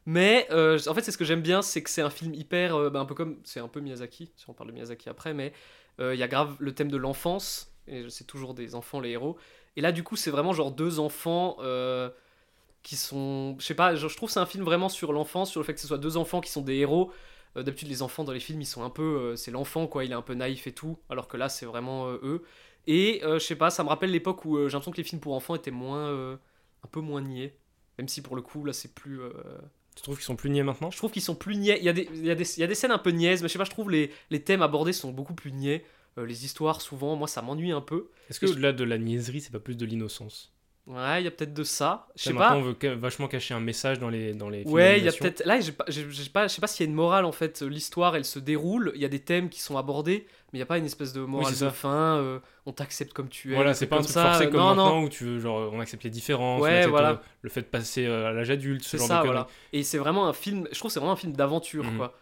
mais 0.06 0.46
euh, 0.50 0.78
en 0.88 0.94
fait 0.94 1.02
c'est 1.02 1.10
ce 1.12 1.18
que 1.18 1.24
j'aime 1.24 1.42
bien 1.42 1.62
c'est 1.62 1.82
que 1.82 1.90
c'est 1.90 2.02
un 2.02 2.10
film 2.10 2.34
hyper 2.34 2.76
euh, 2.76 2.90
bah, 2.90 3.00
un 3.00 3.06
peu 3.06 3.14
comme 3.14 3.38
c'est 3.44 3.60
un 3.60 3.68
peu 3.68 3.80
Miyazaki 3.80 4.30
si 4.36 4.48
on 4.50 4.52
parle 4.52 4.70
de 4.70 4.74
Miyazaki 4.74 5.08
après 5.08 5.34
mais 5.34 5.52
euh, 6.00 6.14
il 6.14 6.20
y 6.20 6.22
a 6.22 6.28
grave 6.28 6.56
le 6.58 6.74
thème 6.74 6.90
de 6.90 6.96
l'enfance 6.98 7.72
et 7.88 8.08
c'est 8.10 8.26
toujours 8.26 8.54
des 8.54 8.74
enfants 8.74 9.00
les 9.00 9.10
héros 9.10 9.36
et 9.76 9.80
là 9.80 9.92
du 9.92 10.02
coup 10.02 10.16
c'est 10.16 10.30
vraiment 10.30 10.52
genre 10.52 10.72
deux 10.72 10.98
enfants 10.98 11.56
euh, 11.60 12.10
qui 12.82 12.96
sont 12.96 13.56
je 13.58 13.64
sais 13.64 13.74
pas 13.74 13.94
genre, 13.94 14.10
je 14.10 14.16
trouve 14.16 14.28
que 14.28 14.32
c'est 14.34 14.40
un 14.40 14.46
film 14.46 14.64
vraiment 14.64 14.88
sur 14.88 15.12
l'enfance 15.12 15.50
sur 15.50 15.60
le 15.60 15.66
fait 15.66 15.74
que 15.74 15.80
ce 15.80 15.86
soit 15.86 15.98
deux 15.98 16.16
enfants 16.16 16.40
qui 16.40 16.50
sont 16.50 16.62
des 16.62 16.76
héros 16.76 17.12
euh, 17.56 17.62
D'habitude, 17.62 17.88
les 17.88 18.02
enfants 18.02 18.24
dans 18.24 18.32
les 18.32 18.40
films, 18.40 18.60
ils 18.60 18.66
sont 18.66 18.82
un 18.82 18.90
peu. 18.90 19.02
euh, 19.02 19.36
c'est 19.36 19.50
l'enfant, 19.50 19.86
quoi, 19.86 20.04
il 20.04 20.10
est 20.12 20.14
un 20.14 20.22
peu 20.22 20.34
naïf 20.34 20.66
et 20.66 20.72
tout, 20.72 20.98
alors 21.08 21.26
que 21.26 21.36
là, 21.36 21.48
c'est 21.48 21.64
vraiment 21.64 22.10
eux. 22.10 22.44
Et 22.86 23.20
je 23.24 23.38
sais 23.38 23.56
pas, 23.56 23.70
ça 23.70 23.82
me 23.82 23.88
rappelle 23.88 24.10
l'époque 24.10 24.44
où 24.44 24.56
j'ai 24.58 24.64
l'impression 24.64 24.92
que 24.92 24.98
les 24.98 25.04
films 25.04 25.20
pour 25.20 25.34
enfants 25.34 25.54
étaient 25.54 25.70
moins. 25.70 26.34
un 26.34 26.88
peu 26.92 27.00
moins 27.00 27.20
niais. 27.20 27.56
Même 27.98 28.08
si 28.08 28.22
pour 28.22 28.36
le 28.36 28.42
coup, 28.42 28.62
là, 28.64 28.72
c'est 28.72 28.94
plus. 28.94 29.20
Tu 29.96 30.02
trouves 30.02 30.16
qu'ils 30.16 30.24
sont 30.24 30.36
plus 30.36 30.50
niais 30.50 30.62
maintenant? 30.62 30.90
Je 30.90 30.98
trouve 30.98 31.10
qu'ils 31.10 31.22
sont 31.22 31.34
plus 31.34 31.56
niais. 31.56 31.78
Il 31.80 31.84
y, 31.84 31.88
a 31.88 31.92
des, 31.94 32.08
il, 32.12 32.26
y 32.26 32.30
a 32.30 32.34
des, 32.34 32.58
il 32.58 32.60
y 32.60 32.62
a 32.62 32.66
des 32.66 32.74
scènes 32.74 32.90
un 32.90 32.98
peu 32.98 33.10
niaises, 33.10 33.42
mais 33.42 33.48
je 33.48 33.54
sais 33.54 33.58
pas, 33.58 33.64
je 33.64 33.70
trouve 33.70 33.90
les, 33.90 34.12
les 34.30 34.42
thèmes 34.42 34.60
abordés 34.62 34.92
sont 34.92 35.10
beaucoup 35.10 35.34
plus 35.34 35.50
niais. 35.52 35.84
Euh, 36.18 36.24
les 36.26 36.44
histoires, 36.44 36.80
souvent, 36.80 37.14
moi, 37.16 37.28
ça 37.28 37.42
m'ennuie 37.42 37.72
un 37.72 37.80
peu. 37.80 38.08
Est-ce 38.30 38.40
que 38.40 38.46
je- 38.46 38.52
au-delà 38.52 38.72
de 38.72 38.84
la 38.84 38.98
niaiserie, 38.98 39.40
c'est 39.40 39.52
pas 39.52 39.60
plus 39.60 39.76
de 39.76 39.84
l'innocence? 39.84 40.52
Ouais, 40.86 41.20
il 41.20 41.24
y 41.24 41.26
a 41.26 41.32
peut-être 41.32 41.52
de 41.52 41.64
ça. 41.64 42.06
Je 42.14 42.22
sais, 42.22 42.32
pas. 42.32 42.54
on 42.54 42.62
veut 42.62 42.76
ca- 42.80 42.94
vachement 42.94 43.26
cacher 43.26 43.54
un 43.54 43.60
message 43.60 43.98
dans 43.98 44.08
les, 44.08 44.34
dans 44.34 44.48
les 44.48 44.62
films 44.62 44.72
Ouais, 44.72 45.00
il 45.00 45.04
y 45.04 45.08
a 45.08 45.12
peut-être. 45.12 45.44
Là, 45.44 45.58
j'ai 45.60 45.72
pas, 45.72 45.82
pas, 45.84 45.90
je 45.90 46.54
sais 46.54 46.60
pas 46.60 46.66
s'il 46.68 46.86
y 46.86 46.88
a 46.88 46.90
une 46.90 46.94
morale 46.94 47.24
en 47.24 47.32
fait. 47.32 47.60
L'histoire, 47.62 48.14
elle 48.14 48.24
se 48.24 48.38
déroule. 48.38 48.92
Il 48.94 49.00
y 49.00 49.04
a 49.04 49.08
des 49.08 49.18
thèmes 49.18 49.48
qui 49.48 49.60
sont 49.60 49.76
abordés, 49.76 50.28
mais 50.52 50.58
il 50.58 50.60
y 50.60 50.62
a 50.62 50.66
pas 50.66 50.78
une 50.78 50.84
espèce 50.84 51.12
de 51.12 51.22
morale 51.22 51.58
de 51.58 51.68
fin. 51.70 52.18
euh, 52.18 52.38
on 52.66 52.72
t'accepte 52.72 53.12
comme 53.12 53.28
tu 53.28 53.50
es. 53.50 53.54
Voilà, 53.56 53.74
c'est 53.74 53.88
pas 53.88 53.96
un 53.96 54.02
truc 54.02 54.12
ça. 54.12 54.30
forcé 54.30 54.44
comme 54.48 54.60
non, 54.60 54.68
maintenant 54.76 55.00
non. 55.00 55.06
où 55.06 55.08
tu 55.08 55.24
veux, 55.24 55.40
genre, 55.40 55.72
on 55.72 55.80
accepte 55.80 56.04
les 56.04 56.10
différences, 56.10 56.62
Ouais, 56.62 56.84
on 56.86 56.90
voilà. 56.90 57.10
euh, 57.10 57.16
le 57.42 57.50
fait 57.50 57.62
de 57.62 57.66
passer 57.66 58.06
euh, 58.06 58.28
à 58.28 58.32
l'âge 58.32 58.50
adulte, 58.50 58.84
ce 58.84 58.96
genre 58.96 59.08
ça, 59.08 59.20
de 59.22 59.26
voilà. 59.26 59.48
Et 59.72 59.82
c'est 59.82 59.98
vraiment 59.98 60.28
un 60.28 60.32
film. 60.32 60.68
Je 60.70 60.78
trouve 60.78 60.88
que 60.88 60.92
c'est 60.92 61.00
vraiment 61.00 61.14
un 61.14 61.16
film 61.16 61.32
d'aventure, 61.32 61.82
Mhm. 61.82 61.96
quoi. 61.96 62.16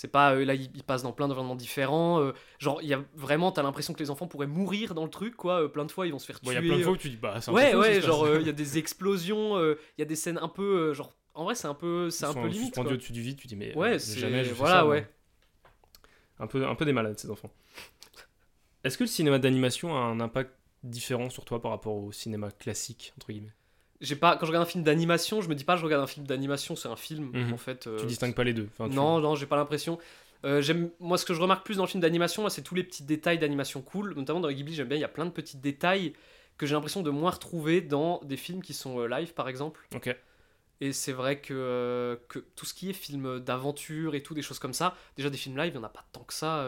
C'est 0.00 0.08
pas 0.08 0.32
euh, 0.32 0.46
là, 0.46 0.54
il, 0.54 0.70
il 0.74 0.82
passe 0.82 1.02
dans 1.02 1.12
plein 1.12 1.28
d'environnements 1.28 1.54
différents. 1.54 2.22
euh, 2.22 2.32
genre, 2.58 2.80
il 2.80 2.88
y 2.88 2.94
a 2.94 3.04
vraiment, 3.14 3.52
t'as 3.52 3.62
l'impression 3.62 3.92
que 3.92 3.98
les 3.98 4.08
enfants 4.08 4.26
pourraient 4.26 4.46
mourir 4.46 4.94
dans 4.94 5.04
le 5.04 5.10
truc, 5.10 5.36
quoi. 5.36 5.64
euh, 5.64 5.68
plein 5.68 5.84
de 5.84 5.92
fois, 5.92 6.06
ils 6.06 6.10
vont 6.10 6.18
se 6.18 6.24
faire 6.24 6.40
tuer. 6.40 6.52
il 6.52 6.54
y 6.54 6.56
a 6.56 6.62
plein 6.62 6.76
de 6.76 6.80
euh, 6.80 6.84
fois 6.84 6.92
où 6.94 6.96
tu 6.96 7.10
dis, 7.10 7.18
bah, 7.18 7.38
c'est 7.42 7.50
un 7.50 7.54
Ouais, 7.54 7.74
ouais, 7.74 8.00
genre 8.00 8.26
il 8.40 8.46
y 8.46 8.48
a 8.48 8.52
des 8.52 8.78
explosions, 8.78 9.58
il 9.60 9.76
y 9.98 10.02
a 10.02 10.06
des 10.06 10.16
scènes 10.16 10.38
un 10.38 10.48
peu 10.48 10.94
genre 10.94 11.12
en 11.34 11.44
vrai 11.44 11.54
c'est 11.54 11.68
un 11.68 11.74
peu 11.74 12.08
c'est 12.08 12.24
Ils 12.24 12.30
un 12.30 12.32
peu 12.34 12.46
limite 12.46 12.74
quoi. 12.74 12.84
au-dessus 12.84 13.12
du 13.12 13.20
vide, 13.20 13.38
tu 13.38 13.46
dis, 13.46 13.56
mais 13.56 13.76
Ouais, 13.76 13.98
c'est 13.98 14.18
jamais 14.18 14.42
je 14.42 14.54
voilà 14.54 14.76
ça, 14.76 14.86
ouais. 14.86 15.06
Un 16.38 16.46
peu, 16.46 16.66
un 16.66 16.74
peu 16.74 16.86
des 16.86 16.94
malades, 16.94 17.18
ces 17.18 17.28
enfants. 17.28 17.50
Est-ce 18.82 18.96
que 18.96 19.04
le 19.04 19.08
cinéma 19.08 19.38
d'animation 19.38 19.94
a 19.94 20.00
un 20.00 20.18
impact 20.20 20.54
différent 20.82 21.28
sur 21.28 21.44
toi 21.44 21.60
par 21.60 21.72
rapport 21.72 21.94
au 21.94 22.10
cinéma 22.10 22.50
classique, 22.50 23.12
entre 23.18 23.32
guillemets? 23.32 23.52
J'ai 24.00 24.16
pas 24.16 24.36
quand 24.36 24.46
je 24.46 24.50
regarde 24.50 24.66
un 24.66 24.70
film 24.70 24.82
d'animation, 24.84 25.40
je 25.42 25.48
me 25.48 25.54
dis 25.54 25.64
pas 25.64 25.76
je 25.76 25.84
regarde 25.84 26.02
un 26.02 26.06
film 26.06 26.26
d'animation, 26.26 26.74
c'est 26.76 26.88
un 26.88 26.96
film 26.96 27.30
Mhm. 27.34 27.52
en 27.52 27.56
fait. 27.58 27.86
euh, 27.86 27.98
Tu 27.98 28.06
distingues 28.06 28.34
pas 28.34 28.44
les 28.44 28.54
deux 28.54 28.68
Enfin, 28.72 28.88
tu- 28.88 28.94
Non, 28.94 29.20
non, 29.20 29.34
j'ai 29.34 29.46
pas 29.46 29.56
l'impression. 29.56 29.98
Euh, 30.46 30.62
j'aime 30.62 30.90
moi 31.00 31.18
ce 31.18 31.26
que 31.26 31.34
je 31.34 31.40
remarque 31.40 31.66
plus 31.66 31.76
dans 31.76 31.82
le 31.84 31.88
film 31.88 32.00
d'animation, 32.00 32.48
c'est 32.48 32.62
tous 32.62 32.74
les 32.74 32.82
petits 32.82 33.02
détails 33.02 33.38
d'animation 33.38 33.82
cool, 33.82 34.14
notamment 34.14 34.40
dans 34.40 34.48
les 34.48 34.54
Ghibli, 34.54 34.74
j'aime 34.74 34.88
bien, 34.88 34.96
il 34.96 35.00
y 35.02 35.04
a 35.04 35.08
plein 35.08 35.26
de 35.26 35.30
petits 35.30 35.58
détails 35.58 36.14
que 36.56 36.64
j'ai 36.66 36.74
l'impression 36.74 37.02
de 37.02 37.10
moins 37.10 37.30
retrouver 37.30 37.82
dans 37.82 38.20
des 38.24 38.36
films 38.38 38.62
qui 38.62 38.72
sont 38.72 39.00
euh, 39.00 39.06
live 39.06 39.34
par 39.34 39.48
exemple. 39.50 39.86
Ok. 39.94 40.16
Et 40.82 40.94
c'est 40.94 41.12
vrai 41.12 41.40
que, 41.42 41.52
euh, 41.52 42.16
que 42.28 42.38
tout 42.38 42.64
ce 42.64 42.72
qui 42.72 42.88
est 42.88 42.94
film 42.94 43.38
d'aventure 43.40 44.14
et 44.14 44.22
tout, 44.22 44.32
des 44.32 44.40
choses 44.40 44.58
comme 44.58 44.72
ça, 44.72 44.96
déjà 45.14 45.28
des 45.28 45.36
films 45.36 45.58
live, 45.58 45.72
il 45.74 45.78
n'y 45.78 45.84
en 45.84 45.86
a 45.86 45.90
pas 45.90 46.06
tant 46.12 46.22
que 46.22 46.32
ça. 46.32 46.60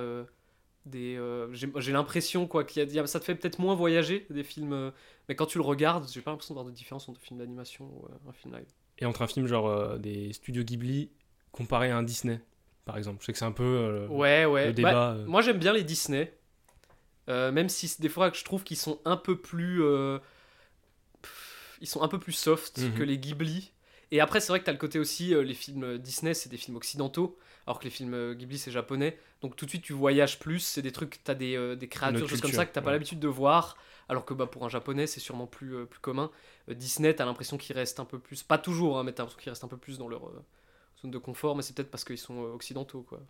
Euh, 0.87 0.91
des, 0.91 1.17
euh, 1.17 1.53
j'ai, 1.53 1.93
l'impression 1.93 2.47
quoi 2.47 2.65
qu'il 2.65 2.89
y 2.91 2.99
a, 2.99 3.07
ça 3.07 3.21
te 3.21 3.25
fait 3.25 3.35
peut-être 3.35 3.59
moins 3.59 3.75
voyager 3.75 4.27
des 4.31 4.45
films, 4.45 4.73
euh, 4.73 4.91
mais 5.29 5.35
quand 5.35 5.47
tu 5.47 5.59
le 5.59 5.65
regardes, 5.65 6.09
j'ai 6.09 6.21
pas 6.21 6.31
l'impression 6.31 6.55
de 6.55 6.59
voir 6.61 6.67
de 6.67 6.75
différence 6.75 7.09
entre 7.09 7.21
un 7.21 7.25
film 7.25 7.39
d'animation 7.39 7.85
ou 7.87 8.07
euh, 8.07 8.31
un 8.31 8.33
film 8.33 8.55
live. 8.55 8.67
Et 8.99 9.07
entre 9.07 9.23
un 9.23 9.27
film 9.27 9.47
genre 9.47 9.99
des 9.99 10.33
studios 10.33 10.62
Ghibli 10.65 11.11
comparé 11.51 11.91
à 11.91 11.97
un 11.97 12.03
Disney, 12.03 12.41
par 12.85 12.99
exemple 12.99 13.19
Je 13.21 13.27
sais 13.27 13.33
que 13.33 13.39
c'est 13.39 13.45
un 13.45 13.53
peu 13.53 14.07
Ouais, 14.11 14.45
ouais. 14.45 14.67
le 14.67 14.73
Bah, 14.73 14.75
débat. 14.75 15.17
moi 15.27 15.41
j'aime 15.43 15.59
bien 15.59 15.73
les 15.73 15.83
Disney, 15.83 16.33
même 17.29 17.69
si 17.69 17.91
des 18.01 18.09
fois 18.09 18.31
que 18.31 18.37
je 18.37 18.45
trouve 18.45 18.62
qu'ils 18.65 18.77
sont 18.77 19.01
un 19.05 19.17
peu 19.17 19.37
plus, 19.41 19.83
pff, 21.23 21.79
ils 21.81 21.87
sont 21.89 22.03
un 22.03 22.09
peu 22.09 22.19
plus 22.21 22.33
soft 22.33 22.79
Mhm. 22.79 22.95
que 22.95 23.03
les 23.03 23.19
Ghibli. 23.19 23.73
Et 24.11 24.21
après 24.21 24.41
c'est 24.41 24.49
vrai 24.53 24.61
que 24.61 24.67
t'as 24.67 24.73
le 24.73 24.79
côté 24.79 24.99
aussi, 24.99 25.35
les 25.35 25.55
films 25.55 25.99
Disney 25.99 26.35
c'est 26.35 26.51
des 26.51 26.59
films 26.59 26.77
occidentaux, 26.77 27.39
alors 27.66 27.78
que 27.78 27.85
les 27.85 27.90
films 27.90 28.14
euh, 28.14 28.35
Ghibli 28.35 28.59
c'est 28.59 28.71
japonais. 28.71 29.19
Donc 29.40 29.57
tout 29.57 29.64
de 29.64 29.71
suite 29.71 29.83
tu 29.83 29.92
voyages 29.92 30.38
plus, 30.38 30.61
c'est 30.61 30.83
des 30.83 30.92
trucs, 30.92 31.23
t'as 31.25 31.35
des, 31.35 31.57
euh, 31.57 31.76
des 31.76 31.88
créatures, 31.88 32.28
choses 32.28 32.40
comme 32.40 32.52
ça 32.52 32.66
que 32.66 32.73
t'as 32.73 32.83
pas 32.83 32.92
l'habitude 32.92 33.21
de 33.21 33.28
voir. 33.28 33.76
Alors 34.09 34.25
que 34.25 34.35
bah, 34.35 34.47
pour 34.47 34.64
un 34.64 34.69
japonais 34.69 35.07
c'est 35.07 35.21
sûrement 35.21 35.47
plus, 35.47 35.75
euh, 35.75 35.85
plus 35.87 36.00
commun. 36.00 36.31
Euh, 36.69 36.75
Disney 36.75 37.14
t'as 37.14 37.25
l'impression 37.25 37.57
qu'ils 37.59 37.76
restent 37.76 38.00
un 38.00 38.04
peu 38.04 38.19
plus, 38.19 38.42
pas 38.42 38.59
toujours, 38.59 38.99
hein, 38.99 39.04
mais 39.04 39.12
t'as 39.12 39.23
l'impression 39.23 39.40
qu'ils 39.40 39.50
restent 39.50 39.64
un 39.64 39.69
peu 39.69 39.76
plus 39.76 39.99
dans 39.99 40.09
leur 40.09 40.31
zone 41.00 41.11
de 41.11 41.19
confort, 41.19 41.57
mais 41.57 41.62
c'est 41.62 41.75
peut-être 41.75 41.90
parce 41.90 42.04
qu'ils 42.04 42.19
sont 42.19 42.38
occidentaux 42.38 43.02
quoi. 43.02 43.21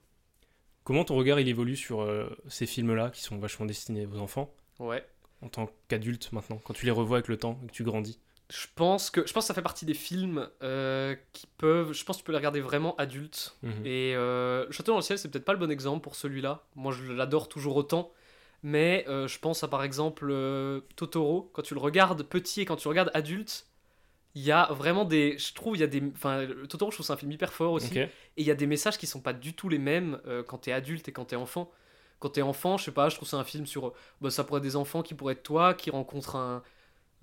Comment 0.85 1.05
ton 1.05 1.17
regard 1.17 1.39
il 1.39 1.49
évolue 1.49 1.77
sur 1.77 2.05
ces 2.49 2.67
films-là 2.67 3.11
qui 3.11 3.23
sont 3.23 3.39
vachement 3.39 3.67
destinés 3.67 4.07
aux 4.07 4.19
enfants? 4.19 4.53
Ouais. 4.79 5.05
en 5.43 5.49
tant 5.49 5.71
qu'adulte 5.89 6.33
maintenant, 6.33 6.59
quand 6.65 6.75
tu 6.75 6.87
les 6.87 6.91
revois 6.91 7.19
avec 7.19 7.29
le 7.29 7.37
temps 7.37 7.61
et 7.63 7.67
que 7.67 7.73
tu 7.73 7.85
grandis? 7.85 8.19
Je 8.53 8.67
pense 8.75 9.09
que 9.09 9.27
je 9.27 9.33
pense 9.33 9.45
que 9.45 9.49
ça 9.49 9.55
fait 9.55 9.63
partie 9.63 9.87
des 9.87 9.95
films 9.95 10.47
euh, 10.63 11.17
qui 11.33 11.47
peuvent. 11.47 11.95
Je 11.95 12.05
pense 12.05 12.17
que 12.17 12.21
tu 12.21 12.25
peux 12.27 12.33
les 12.33 12.39
regarder 12.39 12.61
vraiment 12.61 12.95
adultes. 12.97 13.57
Mhm. 13.63 13.87
Et 13.87 14.13
euh, 14.15 14.67
Le 14.67 14.73
Château 14.73 14.93
dans 14.93 14.99
le 14.99 15.03
ciel, 15.03 15.19
c'est 15.19 15.31
peut-être 15.31 15.47
pas 15.47 15.55
le 15.55 15.59
bon 15.59 15.71
exemple 15.71 16.03
pour 16.03 16.15
celui-là. 16.17 16.63
Moi, 16.77 16.93
je 16.93 17.13
l'adore 17.13 17.49
toujours 17.49 17.77
autant. 17.77 18.13
Mais 18.63 19.07
euh, 19.09 19.27
je 19.27 19.39
pense 19.39 19.65
à 19.65 19.69
par 19.69 19.83
exemple 19.83 20.29
euh, 20.31 20.81
Totoro, 20.97 21.51
quand 21.55 21.63
tu 21.63 21.73
le 21.73 21.81
regardes 21.81 22.23
petit 22.25 22.61
et 22.61 22.65
quand 22.67 22.77
tu 22.77 22.85
le 22.85 22.91
regardes 22.91 23.11
adulte, 23.15 23.67
il 24.35 24.43
y 24.43 24.53
a 24.53 24.71
vraiment 24.71 25.07
des. 25.07 25.39
Je 25.39 25.55
trouve, 25.55 25.77
il 25.79 25.81
y 25.81 25.85
a 25.85 25.87
des. 25.87 26.03
Enfin, 26.15 26.47
Totoro, 26.69 26.91
je 26.91 26.97
trouve 26.97 27.07
c'est 27.07 27.13
un 27.15 27.17
film 27.17 27.33
hyper 27.33 27.55
fort 27.55 27.73
aussi. 27.73 27.99
Et 27.99 28.11
il 28.37 28.45
y 28.45 28.51
a 28.51 28.55
des 28.55 28.67
messages 28.67 28.99
qui 28.99 29.07
sont 29.07 29.23
pas 29.23 29.33
du 29.33 29.55
tout 29.55 29.71
les 29.71 29.79
mêmes 29.79 30.21
quand 30.47 30.59
t'es 30.59 30.73
adulte 30.73 31.09
et 31.09 31.13
quand 31.13 31.25
t'es 31.25 31.37
enfant. 31.37 31.71
Quand 32.19 32.29
t'es 32.29 32.43
enfant, 32.43 32.77
je 32.77 32.85
sais 32.85 32.93
pas, 32.93 33.09
je 33.09 33.17
trouve 33.17 33.27
c'est 33.27 33.37
un 33.37 33.45
film 33.45 33.65
sur. 33.65 33.95
Bah, 34.21 34.31
ça 34.31 34.45
pourrait 34.45 34.59
être 34.59 34.65
des 34.65 34.77
enfants 34.77 35.03
qui 35.03 35.15
pourraient 35.15 35.33
être 35.33 35.43
toi, 35.43 35.73
qui 35.73 35.91
rencontrent 35.91 36.37
un, 36.37 36.63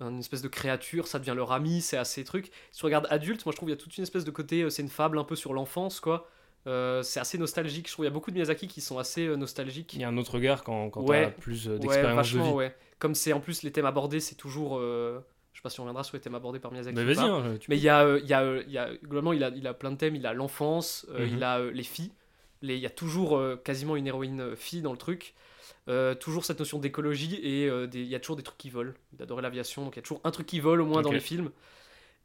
une 0.00 0.18
espèce 0.20 0.42
de 0.42 0.48
créature, 0.48 1.06
ça 1.06 1.18
devient 1.18 1.34
leur 1.36 1.52
ami, 1.52 1.80
c'est 1.82 1.96
assez 1.96 2.24
truc. 2.24 2.50
Si 2.72 2.78
tu 2.80 2.84
regardes 2.86 3.06
adulte, 3.10 3.44
moi 3.44 3.52
je 3.52 3.56
trouve 3.56 3.68
il 3.68 3.72
y 3.72 3.74
a 3.74 3.78
toute 3.78 3.96
une 3.98 4.02
espèce 4.02 4.24
de 4.24 4.30
côté, 4.30 4.62
euh, 4.62 4.70
c'est 4.70 4.82
une 4.82 4.88
fable 4.88 5.18
un 5.18 5.24
peu 5.24 5.36
sur 5.36 5.52
l'enfance, 5.52 6.00
quoi. 6.00 6.28
Euh, 6.66 7.02
c'est 7.02 7.20
assez 7.20 7.38
nostalgique, 7.38 7.88
je 7.88 7.92
trouve. 7.92 8.04
Il 8.04 8.08
y 8.08 8.10
a 8.10 8.12
beaucoup 8.12 8.30
de 8.30 8.36
Miyazaki 8.36 8.68
qui 8.68 8.80
sont 8.80 8.98
assez 8.98 9.26
euh, 9.26 9.36
nostalgiques. 9.36 9.94
Il 9.94 10.00
y 10.00 10.04
a 10.04 10.08
un 10.08 10.16
autre 10.18 10.34
regard 10.34 10.62
quand, 10.62 10.90
quand 10.90 11.02
Ouais. 11.02 11.24
t'as 11.26 11.30
plus 11.30 11.68
Ouais, 11.68 11.78
d'expérience 11.78 12.32
de 12.32 12.38
vie. 12.40 12.48
ouais. 12.50 12.74
Comme 12.98 13.14
c'est 13.14 13.32
en 13.32 13.40
plus 13.40 13.62
les 13.62 13.72
thèmes 13.72 13.86
abordés, 13.86 14.20
c'est 14.20 14.34
toujours. 14.34 14.76
euh, 14.78 15.20
Je 15.54 15.58
sais 15.58 15.62
pas 15.62 15.70
si 15.70 15.80
on 15.80 15.84
reviendra 15.84 16.04
sur 16.04 16.16
les 16.16 16.20
thèmes 16.20 16.34
abordés 16.34 16.58
par 16.60 16.70
Miyazaki. 16.70 16.94
Mais 16.96 17.04
vas-y, 17.14 17.24
hein, 17.26 17.56
tu 17.58 17.70
Mais 17.70 17.76
il 17.78 17.82
y 17.82 17.88
a, 17.88 18.16
il 18.18 18.26
y 18.26 18.34
a, 18.34 18.56
il 18.60 18.70
y 18.70 18.78
a, 18.78 18.90
globalement, 19.02 19.32
il 19.32 19.42
a, 19.42 19.48
il 19.48 19.66
a 19.66 19.74
plein 19.74 19.90
de 19.90 19.96
thèmes. 19.96 20.16
Il 20.16 20.26
a 20.26 20.32
l'enfance, 20.34 21.06
euh, 21.10 21.26
Mhm. 21.26 21.32
il 21.36 21.42
a 21.44 21.60
les 21.70 21.82
filles. 21.82 22.12
Les- 22.62 22.76
Il 22.76 22.80
y 22.82 22.86
a 22.86 22.90
toujours 22.90 23.40
quasiment 23.64 23.96
une 23.96 24.06
héroïne 24.06 24.54
fille 24.54 24.82
dans 24.82 24.92
le 24.92 24.98
truc. 24.98 25.34
Euh, 25.88 26.14
toujours 26.14 26.44
cette 26.44 26.58
notion 26.58 26.78
d'écologie 26.78 27.40
et 27.42 27.68
euh, 27.68 27.88
il 27.92 28.06
y 28.06 28.14
a 28.14 28.20
toujours 28.20 28.36
des 28.36 28.42
trucs 28.42 28.58
qui 28.58 28.70
volent. 28.70 28.92
Il 29.12 29.22
adorait 29.22 29.42
l'aviation, 29.42 29.84
donc 29.84 29.96
il 29.96 29.98
y 29.98 30.00
a 30.00 30.02
toujours 30.02 30.20
un 30.24 30.30
truc 30.30 30.46
qui 30.46 30.60
vole 30.60 30.80
au 30.80 30.86
moins 30.86 31.02
dans 31.02 31.10
les 31.10 31.20
films. 31.20 31.50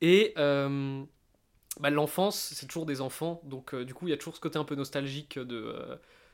Et 0.02 0.34
euh, 0.38 1.04
bah, 1.80 1.90
l'enfance, 1.90 2.52
c'est 2.54 2.68
toujours 2.68 2.86
des 2.86 3.02
enfants, 3.02 3.42
donc 3.44 3.76
du 3.76 3.94
coup 3.94 4.08
il 4.08 4.12
y 4.12 4.14
a 4.14 4.18
toujours 4.18 4.36
ce 4.36 4.42
côté 4.42 4.60
un 4.60 4.66
peu 4.66 4.76
nostalgique 4.76 5.40
de. 5.40 5.74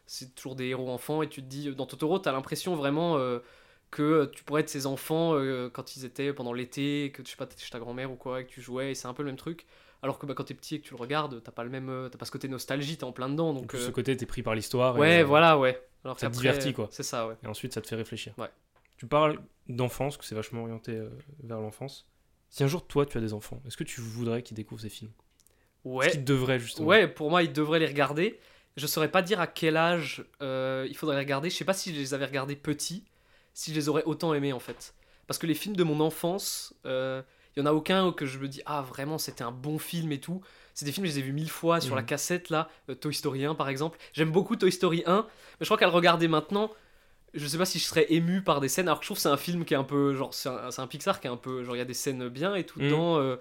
c'est 0.05 0.35
toujours 0.35 0.55
des 0.55 0.67
héros 0.67 0.89
enfants 0.89 1.21
et 1.21 1.29
tu 1.29 1.41
te 1.41 1.47
dis 1.47 1.73
dans 1.73 1.85
Totoro, 1.85 2.19
t'as 2.19 2.31
l'impression 2.31 2.75
vraiment 2.75 3.17
que 3.91 4.25
tu 4.33 4.43
pourrais 4.43 4.61
être 4.61 4.69
ces 4.69 4.87
enfants 4.87 5.35
quand 5.71 5.95
ils 5.95 6.05
étaient 6.05 6.33
pendant 6.33 6.53
l'été, 6.53 7.11
que 7.13 7.21
tu 7.21 7.31
sais 7.31 7.37
pas, 7.37 7.45
t'étais 7.45 7.63
chez 7.63 7.71
ta 7.71 7.79
grand-mère 7.79 8.11
ou 8.11 8.15
quoi, 8.15 8.41
et 8.41 8.45
que 8.45 8.49
tu 8.49 8.61
jouais, 8.61 8.91
et 8.91 8.95
c'est 8.95 9.07
un 9.07 9.13
peu 9.13 9.23
le 9.23 9.27
même 9.27 9.37
truc. 9.37 9.65
Alors 10.03 10.17
que 10.17 10.25
bah, 10.25 10.33
quand 10.35 10.45
t'es 10.45 10.55
petit 10.55 10.75
et 10.75 10.79
que 10.79 10.87
tu 10.87 10.95
le 10.95 10.99
regardes, 10.99 11.43
t'as 11.43 11.51
pas 11.51 11.63
le 11.63 11.69
même, 11.69 12.09
t'as 12.11 12.17
pas 12.17 12.25
ce 12.25 12.31
côté 12.31 12.47
nostalgie, 12.47 12.97
t'es 12.97 13.03
en 13.03 13.11
plein 13.11 13.29
dedans. 13.29 13.53
Donc 13.53 13.71
ce 13.73 13.91
côté, 13.91 14.17
t'es 14.17 14.25
pris 14.25 14.41
par 14.41 14.55
l'histoire. 14.55 14.97
ouais, 14.97 15.23
voilà, 15.23 15.59
ouais. 15.59 15.79
Alors 16.03 16.19
ça 16.19 16.29
te 16.29 16.35
divertit, 16.35 16.73
quoi. 16.73 16.87
C'est 16.91 17.03
ça, 17.03 17.27
ouais. 17.27 17.35
Et 17.43 17.47
ensuite, 17.47 17.73
ça 17.73 17.81
te 17.81 17.87
fait 17.87 17.95
réfléchir. 17.95 18.33
Ouais. 18.37 18.49
Tu 18.97 19.07
parles 19.07 19.39
d'enfance, 19.67 20.17
que 20.17 20.25
c'est 20.25 20.35
vachement 20.35 20.61
orienté 20.61 20.93
euh, 20.93 21.09
vers 21.43 21.59
l'enfance. 21.59 22.07
Si 22.49 22.63
un 22.63 22.67
jour, 22.67 22.85
toi, 22.85 23.05
tu 23.05 23.17
as 23.17 23.21
des 23.21 23.33
enfants, 23.33 23.61
est-ce 23.65 23.77
que 23.77 23.83
tu 23.83 24.01
voudrais 24.01 24.43
qu'ils 24.43 24.55
découvrent 24.57 24.81
ces 24.81 24.89
films? 24.89 25.11
Est-ce 25.11 25.89
Ouais. 25.89 26.11
qu'ils 26.11 26.23
devraient, 26.23 26.59
justement? 26.59 26.87
Ouais, 26.87 27.07
pour 27.07 27.29
moi, 27.29 27.43
ils 27.43 27.53
devraient 27.53 27.79
les 27.79 27.87
regarder. 27.87 28.39
Je 28.77 28.87
saurais 28.87 29.11
pas 29.11 29.21
dire 29.21 29.39
à 29.39 29.47
quel 29.47 29.77
âge 29.77 30.23
euh, 30.41 30.85
il 30.89 30.95
faudrait 30.95 31.15
les 31.15 31.21
regarder. 31.23 31.49
Je 31.49 31.55
sais 31.55 31.65
pas 31.65 31.73
si 31.73 31.93
je 31.93 31.99
les 31.99 32.13
avais 32.13 32.25
regardés 32.25 32.55
petits, 32.55 33.03
si 33.53 33.71
je 33.71 33.75
les 33.75 33.89
aurais 33.89 34.03
autant 34.03 34.33
aimés 34.33 34.53
en 34.53 34.59
fait. 34.59 34.93
Parce 35.27 35.37
que 35.37 35.47
les 35.47 35.53
films 35.55 35.75
de 35.75 35.83
mon 35.83 35.99
enfance, 35.99 36.73
euh, 36.85 37.21
il 37.55 37.59
y 37.59 37.63
en 37.63 37.65
a 37.65 37.73
aucun 37.73 38.11
que 38.13 38.25
je 38.25 38.39
me 38.39 38.47
dis 38.47 38.61
ah 38.65 38.81
vraiment 38.81 39.17
c'était 39.17 39.43
un 39.43 39.51
bon 39.51 39.77
film 39.77 40.11
et 40.13 40.19
tout. 40.21 40.41
C'est 40.73 40.85
des 40.85 40.91
films 40.91 41.05
que 41.05 41.11
je 41.11 41.15
les 41.15 41.19
ai 41.19 41.23
vus 41.23 41.33
mille 41.33 41.49
fois 41.49 41.81
sur 41.81 41.95
la 41.95 42.01
Mhm. 42.01 42.07
cassette 42.07 42.49
là, 42.49 42.69
euh, 42.89 42.95
Toy 42.95 43.13
Story 43.13 43.45
1 43.45 43.55
par 43.55 43.69
exemple. 43.69 43.97
J'aime 44.13 44.31
beaucoup 44.31 44.55
Toy 44.55 44.71
Story 44.71 45.03
1, 45.05 45.23
mais 45.25 45.57
je 45.61 45.65
crois 45.65 45.77
qu'à 45.77 45.85
le 45.85 45.91
regarder 45.91 46.27
maintenant, 46.27 46.71
je 47.33 47.45
sais 47.47 47.57
pas 47.57 47.65
si 47.65 47.79
je 47.79 47.85
serais 47.85 48.05
ému 48.09 48.41
par 48.43 48.59
des 48.61 48.69
scènes. 48.69 48.87
Alors 48.87 48.99
que 48.99 49.03
je 49.03 49.07
trouve 49.07 49.17
que 49.17 49.21
c'est 49.21 49.29
un 49.29 49.37
film 49.37 49.63
qui 49.65 49.73
est 49.73 49.77
un 49.77 49.83
peu 49.83 50.13
genre 50.15 50.33
c'est 50.33 50.49
un, 50.49 50.87
Pixar 50.87 51.19
qui 51.19 51.27
est 51.27 51.29
un 51.29 51.37
peu 51.37 51.63
genre 51.63 51.75
il 51.75 51.79
y 51.79 51.81
a 51.81 51.85
des 51.85 51.93
scènes 51.93 52.27
bien 52.29 52.55
et 52.55 52.65
tout 52.65 52.79
Mhm. 52.79 52.85
dedans. 52.85 53.17
euh, 53.19 53.37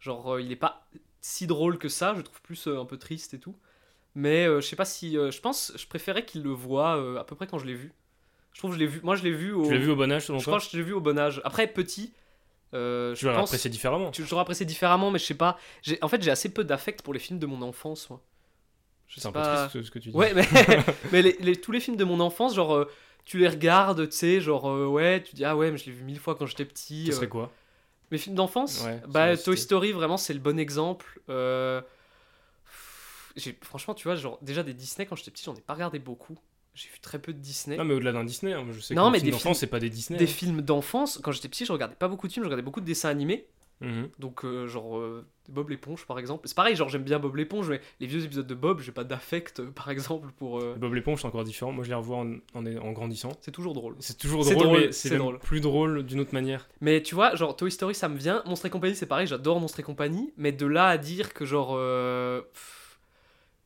genre 0.00 0.34
euh, 0.34 0.42
il 0.42 0.52
est 0.52 0.56
pas 0.56 0.86
si 1.22 1.46
drôle 1.46 1.78
que 1.78 1.88
ça, 1.88 2.14
je 2.16 2.20
trouve 2.22 2.40
plus 2.42 2.66
euh, 2.68 2.78
un 2.80 2.84
peu 2.84 2.98
triste 2.98 3.32
et 3.34 3.38
tout. 3.38 3.56
Mais 4.14 4.46
euh, 4.46 4.60
je 4.60 4.66
sais 4.66 4.76
pas 4.76 4.84
si. 4.84 5.14
je 5.14 5.40
pense. 5.40 5.72
Je 5.76 5.86
préférais 5.86 6.24
qu'il 6.24 6.42
le 6.42 6.50
voit 6.50 6.92
à 7.18 7.24
peu 7.24 7.34
près 7.34 7.46
quand 7.46 7.58
je 7.58 7.66
l'ai 7.66 7.74
vu. 7.74 7.92
Je 8.52 8.60
trouve 8.60 8.70
que 8.70 8.76
je 8.76 8.80
l'ai 8.80 8.86
vu. 8.86 9.00
Moi, 9.02 9.16
je 9.16 9.24
l'ai 9.24 9.32
vu 9.32 9.52
au. 9.52 9.66
Tu 9.66 9.72
l'as 9.72 9.78
vu 9.78 9.90
au 9.90 9.96
bon 9.96 10.12
âge, 10.12 10.26
selon 10.26 10.38
Je 10.38 10.44
toi? 10.44 10.52
crois 10.58 10.64
que 10.64 10.70
je 10.72 10.76
l'ai 10.78 10.84
vu 10.84 10.92
au 10.92 11.00
bon 11.00 11.18
âge. 11.18 11.40
Après, 11.44 11.66
petit. 11.66 12.12
Euh, 12.74 13.14
Tu 13.14 13.24
pense. 13.26 13.36
l'apprécier 13.36 13.70
différemment. 13.70 14.10
Tu 14.10 14.24
j'aurais 14.24 14.42
apprécié 14.42 14.66
différemment, 14.66 15.10
mais 15.10 15.18
je 15.18 15.24
sais 15.24 15.34
pas. 15.34 15.58
En 16.02 16.08
fait, 16.08 16.22
j'ai 16.22 16.30
assez 16.30 16.48
peu 16.48 16.64
d'affect 16.64 17.02
pour 17.02 17.14
les 17.14 17.20
films 17.20 17.38
de 17.38 17.46
mon 17.46 17.62
enfance. 17.62 18.10
moi. 18.10 18.20
Je 19.08 19.14
C'est 19.16 19.20
sais 19.22 19.28
un 19.28 19.32
peu 19.32 19.40
pas. 19.40 19.68
triste 19.68 19.86
ce 19.86 19.90
que 19.90 19.98
tu 19.98 20.10
dis. 20.10 20.16
Ouais, 20.16 20.32
mais, 20.34 20.44
mais 21.12 21.22
les, 21.22 21.36
les- 21.40 21.56
tous 21.60 21.72
les 21.72 21.80
films 21.80 21.96
de 21.96 22.04
mon 22.04 22.20
enfance, 22.20 22.54
genre, 22.54 22.74
euh, 22.74 22.90
tu 23.24 23.38
les 23.38 23.48
regardes, 23.48 24.08
tu 24.08 24.16
sais, 24.16 24.40
genre, 24.40 24.68
euh, 24.68 24.86
ouais, 24.86 25.22
tu 25.22 25.34
dis, 25.36 25.44
ah 25.44 25.56
ouais, 25.56 25.70
mais 25.70 25.78
je 25.78 25.86
l'ai 25.86 25.92
vu 25.92 26.02
mille 26.04 26.18
fois 26.18 26.34
quand 26.34 26.46
j'étais 26.46 26.64
petit. 26.64 27.06
Ce 27.06 27.12
euh. 27.12 27.14
serait 27.16 27.28
quoi? 27.28 27.50
Mes 28.10 28.18
films 28.18 28.34
d'enfance? 28.36 28.82
Ouais, 28.84 29.00
Bah, 29.08 29.36
Toy. 29.36 29.56
Story, 29.56 29.92
vraiment, 29.92 30.16
c'est 30.16 30.34
le 30.34 30.40
bon 30.40 30.58
exemple. 30.58 31.20
Euh, 31.28 31.80
Franchement, 33.62 33.94
tu 33.94 34.04
vois, 34.06 34.14
genre, 34.14 34.38
déjà 34.42 34.62
des 34.62 34.74
Disney, 34.74 35.06
quand 35.06 35.16
j'étais 35.16 35.30
petit, 35.32 35.44
j'en 35.44 35.54
ai 35.56 35.60
pas 35.60 35.74
regardé 35.74 35.98
beaucoup. 35.98 36.38
J'ai 36.74 36.88
vu 36.88 36.98
très 37.00 37.20
peu 37.20 37.32
de 37.32 37.38
Disney. 37.38 37.76
Non, 37.76 37.84
mais 37.84 37.94
au-delà 37.94 38.12
d'un 38.12 38.24
Disney, 38.24 38.52
hein, 38.52 38.66
je 38.72 38.80
sais 38.80 38.94
Non, 38.94 39.06
que 39.06 39.12
mais 39.12 39.18
les 39.18 39.24
films 39.24 39.32
d'enfance, 39.36 39.58
c'est 39.60 39.68
pas 39.68 39.78
des 39.78 39.90
Disney. 39.90 40.18
Des 40.18 40.24
hein. 40.24 40.28
films 40.28 40.60
d'enfance, 40.60 41.20
quand 41.22 41.30
j'étais 41.30 41.48
petit, 41.48 41.64
je 41.64 41.72
regardais 41.72 41.94
pas 41.94 42.08
beaucoup 42.08 42.26
de 42.26 42.32
films, 42.32 42.44
je 42.44 42.48
regardais 42.48 42.64
beaucoup 42.64 42.80
de 42.80 42.86
dessins 42.86 43.10
animés. 43.10 43.46
Mhm. 43.80 44.08
Donc, 44.18 44.44
euh, 44.44 44.66
genre, 44.66 44.98
euh, 44.98 45.24
Bob 45.48 45.68
l'éponge, 45.70 46.06
par 46.06 46.18
exemple. 46.18 46.48
C'est 46.48 46.56
pareil, 46.56 46.74
genre, 46.74 46.88
j'aime 46.88 47.02
bien 47.02 47.18
Bob 47.18 47.36
l'éponge, 47.36 47.68
mais 47.68 47.80
les 48.00 48.06
vieux 48.06 48.24
épisodes 48.24 48.46
de 48.46 48.54
Bob, 48.54 48.80
j'ai 48.80 48.92
pas 48.92 49.04
d'affect, 49.04 49.60
euh, 49.60 49.70
par 49.70 49.90
exemple, 49.90 50.28
pour. 50.36 50.60
Bob 50.76 50.94
l'éponge, 50.94 51.20
c'est 51.20 51.26
encore 51.26 51.44
différent. 51.44 51.72
Moi, 51.72 51.84
je 51.84 51.90
les 51.90 51.94
revois 51.94 52.18
en, 52.18 52.34
en, 52.54 52.66
en 52.66 52.92
grandissant. 52.92 53.32
C'est 53.40 53.50
toujours 53.52 53.74
drôle. 53.74 53.96
C'est 54.00 54.18
toujours 54.18 54.44
drôle, 54.44 54.56
drôle, 54.56 54.80
mais 54.80 54.92
c'est 54.92 55.18
plus 55.42 55.60
drôle 55.60 56.02
d'une 56.04 56.20
autre 56.20 56.34
manière. 56.34 56.68
Mais 56.80 57.02
tu 57.02 57.14
vois, 57.14 57.34
genre 57.36 57.56
Toy 57.56 57.70
Story, 57.70 57.94
ça 57.94 58.08
me 58.08 58.16
vient. 58.16 58.42
Monstre 58.46 58.66
et 58.66 58.70
compagnie, 58.70 58.96
c'est 58.96 59.06
pareil, 59.06 59.26
j'adore 59.26 59.60
Monstre 59.60 59.80
et 59.80 59.84
compagnie. 59.84 60.32
Mais 60.36 60.52
de 60.52 60.66
là 60.66 60.86
à 60.86 60.98
dire 60.98 61.34
que 61.34 61.44
genre. 61.44 61.76
pff, 61.76 62.73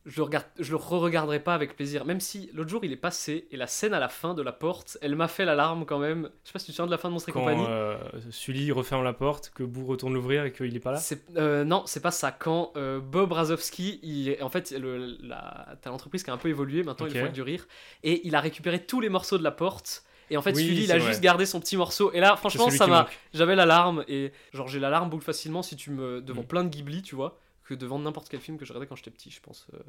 je 0.09 0.17
le, 0.17 0.23
regarde, 0.23 0.45
je 0.59 0.71
le 0.71 0.75
re-regarderai 0.75 1.39
pas 1.39 1.53
avec 1.53 1.75
plaisir. 1.75 2.03
Même 2.03 2.19
si 2.19 2.49
l'autre 2.53 2.69
jour 2.69 2.83
il 2.83 2.91
est 2.91 2.97
passé 2.97 3.47
et 3.51 3.57
la 3.57 3.67
scène 3.67 3.93
à 3.93 3.99
la 3.99 4.09
fin 4.09 4.33
de 4.33 4.41
la 4.41 4.51
porte, 4.51 4.97
elle 5.01 5.15
m'a 5.15 5.27
fait 5.27 5.45
l'alarme 5.45 5.85
quand 5.85 5.99
même. 5.99 6.29
Je 6.43 6.47
sais 6.49 6.53
pas 6.53 6.59
si 6.59 6.65
tu 6.65 6.71
te 6.71 6.75
souviens 6.77 6.87
de 6.87 6.91
la 6.91 6.97
fin 6.97 7.07
de 7.09 7.13
Monstre 7.13 7.29
et 7.29 7.31
Quand 7.31 7.41
compagnie. 7.41 7.63
euh, 7.69 7.95
Sully 8.31 8.71
referme 8.71 9.03
la 9.03 9.13
porte, 9.13 9.51
que 9.53 9.63
Boo 9.63 9.85
retourne 9.85 10.13
l'ouvrir 10.13 10.43
et 10.43 10.51
qu'il 10.51 10.75
est 10.75 10.79
pas 10.79 10.91
là. 10.91 10.97
C'est- 10.97 11.23
euh, 11.37 11.63
non, 11.63 11.83
c'est 11.85 12.01
pas 12.01 12.11
ça. 12.11 12.31
Quand 12.31 12.73
euh, 12.75 12.99
Bob 12.99 13.31
Razowski, 13.31 13.99
il, 14.03 14.35
en 14.41 14.49
fait, 14.49 14.71
le, 14.71 15.15
la, 15.21 15.67
t'as 15.81 15.89
l'entreprise 15.91 16.23
qui 16.23 16.29
a 16.29 16.33
un 16.33 16.37
peu 16.37 16.49
évolué, 16.49 16.83
maintenant 16.83 17.05
il 17.07 17.17
faut 17.17 17.27
du 17.31 17.41
rire, 17.41 17.67
et 18.03 18.25
il 18.27 18.35
a 18.35 18.39
récupéré 18.41 18.83
tous 18.85 18.99
les 19.01 19.09
morceaux 19.09 19.37
de 19.37 19.43
la 19.43 19.51
porte. 19.51 20.03
Et 20.31 20.37
en 20.37 20.41
fait, 20.43 20.51
Oui, 20.55 20.63
Sully, 20.65 20.83
il 20.83 20.91
a 20.91 20.97
vrai. 20.99 21.07
juste 21.07 21.21
gardé 21.21 21.45
son 21.47 21.59
petit 21.59 21.75
morceau. 21.75 22.11
Et 22.13 22.19
là, 22.19 22.35
franchement, 22.35 22.69
ça 22.69 22.85
m'a. 22.85 23.07
J'avais 23.33 23.55
l'alarme 23.55 24.03
et 24.07 24.31
genre 24.53 24.67
j'ai 24.67 24.79
l'alarme 24.79 25.09
boule 25.09 25.21
facilement 25.21 25.63
si 25.63 25.75
tu 25.75 25.89
me 25.89 26.21
devant 26.21 26.43
Mm. 26.43 26.47
plein 26.47 26.63
de 26.63 26.69
Ghibli, 26.69 27.01
tu 27.01 27.15
vois, 27.15 27.39
que 27.69 27.75
devant 27.75 27.99
n'importe 27.99 28.29
quel 28.29 28.39
film 28.39 28.57
que 28.57 28.65
je 28.65 28.73
regardais 28.73 28.87
quand 28.87 28.95
j'étais 28.95 29.11
petit, 29.11 29.29
je 29.31 29.39
pense. 29.41 29.67
euh. 29.73 29.79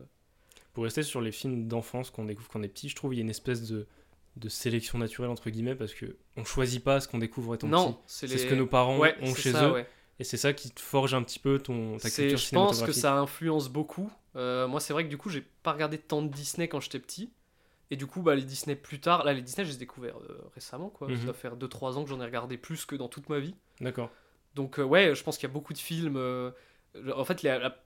Pour 0.74 0.84
rester 0.84 1.02
sur 1.02 1.20
les 1.20 1.32
films 1.32 1.66
d'enfance 1.66 2.10
qu'on 2.10 2.24
découvre 2.26 2.48
quand 2.48 2.60
on 2.60 2.62
est 2.62 2.68
petit, 2.68 2.88
je 2.88 2.94
trouve 2.94 3.10
qu'il 3.10 3.18
y 3.18 3.22
a 3.22 3.24
une 3.24 3.30
espèce 3.30 3.68
de, 3.68 3.86
de 4.36 4.48
sélection 4.48 4.98
naturelle, 4.98 5.30
entre 5.30 5.50
guillemets, 5.50 5.74
parce 5.74 5.92
que 5.94 6.16
on 6.36 6.44
choisit 6.44 6.82
pas 6.84 7.00
ce 7.00 7.08
qu'on 7.08 7.18
découvre 7.18 7.54
étant 7.54 7.66
petit. 7.68 7.72
Non, 7.72 8.00
c'est 8.06 8.28
C'est 8.28 8.34
les... 8.34 8.38
ce 8.42 8.46
que 8.46 8.54
nos 8.54 8.66
parents 8.66 8.98
ouais, 8.98 9.16
ont 9.22 9.34
chez 9.34 9.52
ça, 9.52 9.68
eux, 9.68 9.72
ouais. 9.72 9.86
et 10.20 10.24
c'est 10.24 10.36
ça 10.36 10.52
qui 10.52 10.70
te 10.70 10.80
forge 10.80 11.12
un 11.14 11.22
petit 11.22 11.38
peu 11.40 11.58
ton, 11.58 11.96
ta 11.98 12.08
culture 12.10 12.38
Je 12.38 12.50
pense 12.50 12.82
que 12.82 12.92
ça 12.92 13.16
influence 13.18 13.68
beaucoup. 13.68 14.10
Euh, 14.36 14.68
moi, 14.68 14.78
c'est 14.78 14.92
vrai 14.92 15.04
que 15.04 15.08
du 15.08 15.18
coup, 15.18 15.28
j'ai 15.30 15.40
pas 15.62 15.72
regardé 15.72 15.98
tant 15.98 16.22
de 16.22 16.28
Disney 16.28 16.68
quand 16.68 16.78
j'étais 16.80 17.00
petit. 17.00 17.32
Et 17.92 17.96
du 17.96 18.06
coup, 18.06 18.22
bah, 18.22 18.36
les 18.36 18.42
Disney 18.44 18.76
plus 18.76 19.00
tard, 19.00 19.24
là, 19.24 19.32
les 19.32 19.42
Disney, 19.42 19.64
je 19.64 19.70
les 19.70 19.76
ai 19.76 19.80
découverts 19.80 20.18
euh, 20.28 20.38
récemment, 20.54 20.90
quoi. 20.90 21.08
Ça 21.08 21.14
Mhm. 21.14 21.24
doit 21.24 21.34
faire 21.34 21.56
2-3 21.56 21.96
ans 21.96 22.04
que 22.04 22.10
j'en 22.10 22.20
ai 22.20 22.24
regardé 22.24 22.56
plus 22.56 22.84
que 22.86 22.94
dans 22.94 23.08
toute 23.08 23.28
ma 23.28 23.40
vie. 23.40 23.56
D'accord. 23.80 24.10
Donc, 24.54 24.78
euh, 24.78 24.84
ouais, 24.84 25.16
je 25.16 25.22
pense 25.24 25.36
qu'il 25.36 25.48
y 25.48 25.50
a 25.50 25.52
beaucoup 25.52 25.72
de 25.72 25.78
films. 25.78 26.16
En 27.16 27.24
fait, 27.24 27.42
la, 27.42 27.58
la- 27.58 27.76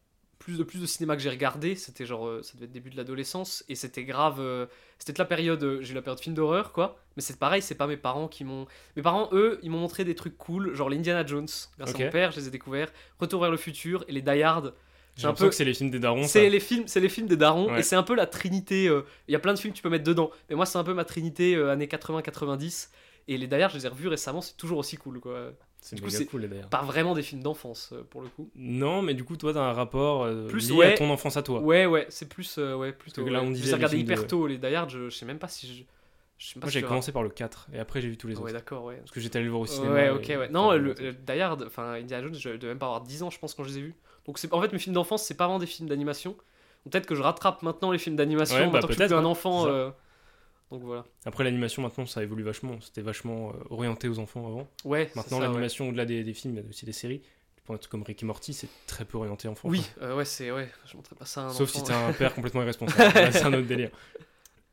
plus 0.41 0.59
de 0.59 0.65
plus 0.65 0.81
de 0.81 0.85
cinéma 0.87 1.17
que 1.17 1.23
j'ai 1.23 1.31
regardé, 1.31 1.75
c'était 1.75 2.05
genre, 2.05 2.27
euh, 2.27 2.43
ça 2.43 2.53
devait 2.55 2.67
être 2.67 2.73
début 2.73 2.91
de 2.91 2.97
l'adolescence, 2.97 3.65
et 3.69 3.75
c'était 3.77 4.05
grave. 4.05 4.41
euh, 4.41 4.67
c'était 4.99 5.15
la 5.23 5.25
période, 5.25 5.63
euh, 5.63 5.81
j'ai 5.81 5.93
eu 5.93 5.95
la 5.95 6.03
période 6.03 6.21
film 6.21 6.35
d'horreur, 6.35 6.73
quoi. 6.73 6.99
Mais 7.17 7.23
c'est 7.23 7.39
pareil, 7.39 7.63
c'est 7.63 7.77
pas 7.77 7.87
mes 7.87 7.97
parents 7.97 8.29
qui 8.29 8.45
m'ont. 8.45 8.67
Mes 8.97 9.03
parents, 9.03 9.29
eux, 9.33 9.59
ils 9.63 9.71
m'ont 9.71 9.79
montré 9.79 10.05
des 10.05 10.15
trucs 10.15 10.37
cool, 10.37 10.75
genre 10.75 10.91
les 10.91 10.99
Indiana 10.99 11.25
Jones, 11.25 11.47
grâce 11.79 11.95
à 11.95 11.99
mon 11.99 12.11
père, 12.11 12.33
je 12.33 12.41
les 12.41 12.49
ai 12.49 12.51
découverts. 12.51 12.93
Retour 13.21 13.41
vers 13.41 13.51
le 13.51 13.57
futur 13.57 14.05
et 14.09 14.13
les 14.13 14.21
Die 14.23 14.43
Hard. 14.43 14.75
J'ai 15.17 15.21
C'est 15.21 15.27
un 15.27 15.29
l'impression 15.29 15.47
peu- 15.47 15.51
que 15.51 15.55
c'est 15.57 15.65
les 15.65 15.75
films 15.75 15.91
des 15.91 16.01
darons. 16.01 16.27
C'est 16.27 16.51
les 16.51 16.61
films, 16.61 16.89
c'est 16.89 17.01
les 17.01 17.09
films 17.09 17.29
des 17.29 17.37
darons 17.37 17.71
Ouais. 17.73 17.81
et 17.81 17.83
c'est 17.85 17.95
un 17.97 18.03
peu 18.03 18.17
la 18.17 18.27
trinité. 18.27 18.87
Il 19.29 19.33
y 19.33 19.37
a 19.37 19.39
plein 19.39 19.55
de 19.55 19.59
films 19.61 19.73
que 19.73 19.77
tu 19.79 19.83
peux 19.83 19.89
mettre 19.89 20.03
dedans, 20.05 20.31
mais 20.51 20.57
moi 20.57 20.67
c'est 20.67 20.77
un 20.77 20.83
peu 20.85 20.93
ma 20.93 21.05
trinité 21.05 21.55
années 21.57 21.87
80-90. 21.87 22.91
Et 23.29 23.39
les 23.39 23.47
d'ailleurs, 23.47 23.71
je 23.71 23.77
les 23.79 23.87
ai 23.87 23.89
revus 23.89 24.09
récemment, 24.09 24.41
c'est 24.41 24.57
toujours 24.57 24.79
aussi 24.79 24.97
cool 24.97 25.21
quoi. 25.21 25.53
C'est 25.81 25.97
cool, 26.27 26.41
les 26.43 26.49
d'ailleurs. 26.49 26.69
Pas 26.71 26.83
vraiment 26.83 27.15
des 27.15 27.23
films 27.23 27.43
d'enfance 27.43 27.91
euh, 27.93 28.03
pour 28.09 28.23
le 28.23 28.29
coup. 28.29 28.51
Non, 28.57 29.03
mais 29.03 29.13
du 29.13 29.23
coup, 29.25 29.37
toi, 29.37 29.53
t'as 29.53 29.61
un 29.61 29.73
rapport 29.75 30.25
euh, 30.25 30.47
Plus, 30.49 30.71
lié 30.71 30.77
ouais. 30.77 30.93
à 30.95 30.97
ton 30.97 31.11
enfance 31.11 31.37
à 31.37 31.43
toi. 31.43 31.61
Ouais, 31.61 31.85
ouais, 31.85 32.07
c'est 32.09 32.29
plus, 32.29 32.57
euh, 32.57 32.75
ouais, 32.75 32.93
plutôt. 32.93 33.23
que 33.23 33.29
là, 33.31 33.41
ouais. 33.41 33.45
on 33.47 33.49
je 33.51 33.55
disait 33.55 33.67
les 33.67 33.71
ai 33.73 33.75
regardés 33.75 33.97
films 33.99 34.07
de- 34.09 34.13
hyper 34.15 34.27
tôt 34.27 34.47
les 34.47 34.57
Die 34.57 34.75
Hard, 34.75 34.89
je, 34.89 35.11
je 35.11 35.15
sais 35.17 35.27
même 35.27 35.39
pas 35.39 35.49
si 35.49 35.67
je. 35.67 35.83
Je 36.39 36.47
sais 36.49 36.55
pas 36.55 36.61
Moi, 36.67 36.71
si 36.71 36.75
j'ai 36.75 36.81
je- 36.81 36.87
commencé 36.87 37.13
par 37.13 37.23
le 37.23 37.29
4, 37.29 37.69
et 37.73 37.79
après, 37.79 38.01
j'ai 38.01 38.09
vu 38.09 38.17
tous 38.17 38.27
les 38.27 38.35
Ah 38.35 38.39
autres. 38.39 38.47
ouais, 38.47 38.53
d'accord, 38.53 38.85
ouais. 38.85 38.97
Parce 38.97 39.11
que 39.13 39.21
j'étais 39.21 39.37
allé 39.37 39.45
le 39.45 39.51
voir 39.51 39.61
au 39.63 39.67
cinéma. 39.67 39.93
Ouais, 39.95 40.09
ok, 40.11 40.25
ouais. 40.29 40.49
Non, 40.49 40.73
le, 40.73 40.95
le 40.99 41.13
Die 41.13 41.41
Hard, 41.41 41.65
enfin 41.67 41.93
Indiana 41.93 42.25
Jones, 42.27 42.35
je 42.35 42.49
devais 42.51 42.69
même 42.69 42.79
pas 42.79 42.87
avoir 42.87 43.03
10 43.03 43.23
ans, 43.23 43.31
je 43.31 43.39
pense, 43.39 43.55
quand 43.55 43.63
je 43.63 43.69
les 43.69 43.79
ai 43.79 43.83
vus. 43.83 43.95
Donc, 44.27 44.39
c'est 44.39 44.53
en 44.55 44.61
fait, 44.63 44.73
mes 44.73 44.79
films 44.79 44.95
d'enfance, 44.95 45.23
c'est 45.25 45.37
pas 45.37 45.45
vraiment 45.45 45.59
des 45.61 45.67
films 45.67 45.89
d'animation. 45.89 46.35
Peut-être 46.91 47.07
que 47.07 47.15
je 47.15 47.23
rattrape 47.23 47.63
maintenant 47.63 47.93
les 47.93 47.99
films 47.99 48.17
d'animation, 48.17 48.57
Ouais, 48.57 48.67
bah, 48.67 48.73
maintenant 48.73 48.89
que 48.89 48.95
je 48.95 49.05
suis 49.05 49.15
un 49.15 49.19
ouais, 49.21 49.25
enfant. 49.27 49.67
euh, 49.69 49.91
Donc 50.71 50.83
voilà. 50.83 51.05
Après, 51.25 51.45
l'animation, 51.45 51.83
maintenant, 51.83 52.07
ça 52.07 52.23
évolue 52.23 52.43
vachement. 52.43 52.81
C'était 52.81 53.03
vachement 53.03 53.51
euh, 53.51 53.65
orienté 53.71 54.09
aux 54.09 54.19
enfants 54.19 54.47
avant. 54.47 54.69
Ouais, 54.85 55.11
Maintenant, 55.15 55.39
ouais. 55.41 55.47
l'animation, 55.47 55.89
au-delà 55.89 56.05
des, 56.07 56.25
des 56.25 56.35
films, 56.35 56.55
il 56.57 56.63
y 56.63 56.67
a 56.67 56.69
aussi 56.69 56.85
des 56.87 56.93
séries. 56.93 57.23
Prends 57.65 57.75
un 57.75 57.79
truc 57.79 57.91
comme 57.91 58.03
Rick 58.03 58.23
et 58.23 58.27
Morty, 58.27 58.53
c'est 58.53 58.69
très 58.87 59.07
peu 59.07 59.17
orienté 59.17 59.49
enfant. 59.49 59.69
Oui, 59.71 59.83
euh, 60.03 60.15
ouais, 60.17 60.27
c'est 60.27 60.51
ouais, 60.51 60.71
je 60.85 60.97
montrerai 60.97 61.17
pas 61.17 61.25
ça 61.25 61.43
à 61.43 61.45
un 61.47 61.51
Sauf 61.51 61.71
si 61.71 61.79
enfant. 61.79 61.87
t'es 61.87 61.93
un 61.95 62.13
père 62.19 62.35
complètement 62.35 62.61
irresponsable. 62.63 63.33
C'est 63.33 63.43
un 63.43 63.53
autre 63.55 63.67
délire. 63.67 63.91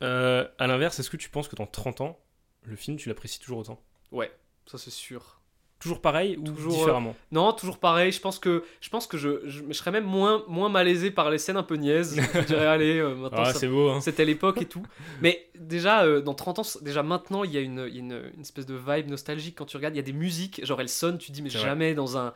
Euh, 0.03 0.47
à 0.57 0.65
l'inverse, 0.65 0.97
est-ce 0.99 1.11
que 1.11 1.17
tu 1.17 1.29
penses 1.29 1.47
que 1.47 1.55
dans 1.55 1.67
30 1.67 2.01
ans, 2.01 2.19
le 2.63 2.75
film, 2.75 2.97
tu 2.97 3.07
l'apprécies 3.07 3.39
toujours 3.39 3.59
autant? 3.59 3.79
Ouais, 4.11 4.31
ça 4.65 4.79
c'est 4.79 4.89
sûr. 4.89 5.40
Toujours 5.81 5.99
pareil 5.99 6.37
ou 6.37 6.43
Toujours, 6.43 6.73
euh, 6.73 6.77
différemment 6.77 7.15
Non, 7.31 7.51
toujours 7.53 7.79
pareil. 7.79 8.11
Je 8.11 8.21
pense 8.21 8.37
que 8.37 8.63
je 8.81 8.89
pense 8.89 9.07
que 9.07 9.17
je, 9.17 9.41
je, 9.45 9.63
je 9.67 9.73
serais 9.73 9.89
même 9.89 10.03
moins 10.05 10.43
moins 10.47 10.69
malaisé 10.69 11.09
par 11.09 11.31
les 11.31 11.39
scènes 11.39 11.57
un 11.57 11.63
peu 11.63 11.75
niaises. 11.75 12.15
je 12.33 12.39
dirais 12.45 12.67
allez, 12.67 12.99
euh, 12.99 13.15
maintenant 13.15 13.41
Ah, 13.43 13.53
c'est 13.53 13.67
beau, 13.67 13.89
hein. 13.89 13.99
c'était 13.99 14.23
l'époque 14.23 14.61
et 14.61 14.65
tout. 14.65 14.83
Mais 15.21 15.49
déjà 15.57 16.03
euh, 16.03 16.21
dans 16.21 16.35
30 16.35 16.59
ans, 16.59 16.63
déjà 16.81 17.01
maintenant, 17.01 17.43
il 17.43 17.51
y 17.51 17.57
a 17.57 17.61
une 17.61 17.85
il 17.89 17.95
y 17.95 17.97
a 17.97 17.99
une, 17.99 18.31
une 18.35 18.41
espèce 18.41 18.67
de 18.67 18.75
vibe 18.75 19.09
nostalgique 19.09 19.55
quand 19.57 19.65
tu 19.65 19.75
regardes, 19.75 19.95
il 19.95 19.97
y 19.97 20.01
a 20.01 20.03
des 20.03 20.13
musiques, 20.13 20.63
genre 20.63 20.79
elles 20.79 20.89
sonnent, 20.89 21.17
tu 21.17 21.31
dis 21.31 21.41
mais 21.41 21.49
vrai. 21.49 21.59
jamais 21.59 21.93
dans 21.95 22.17
un 22.17 22.33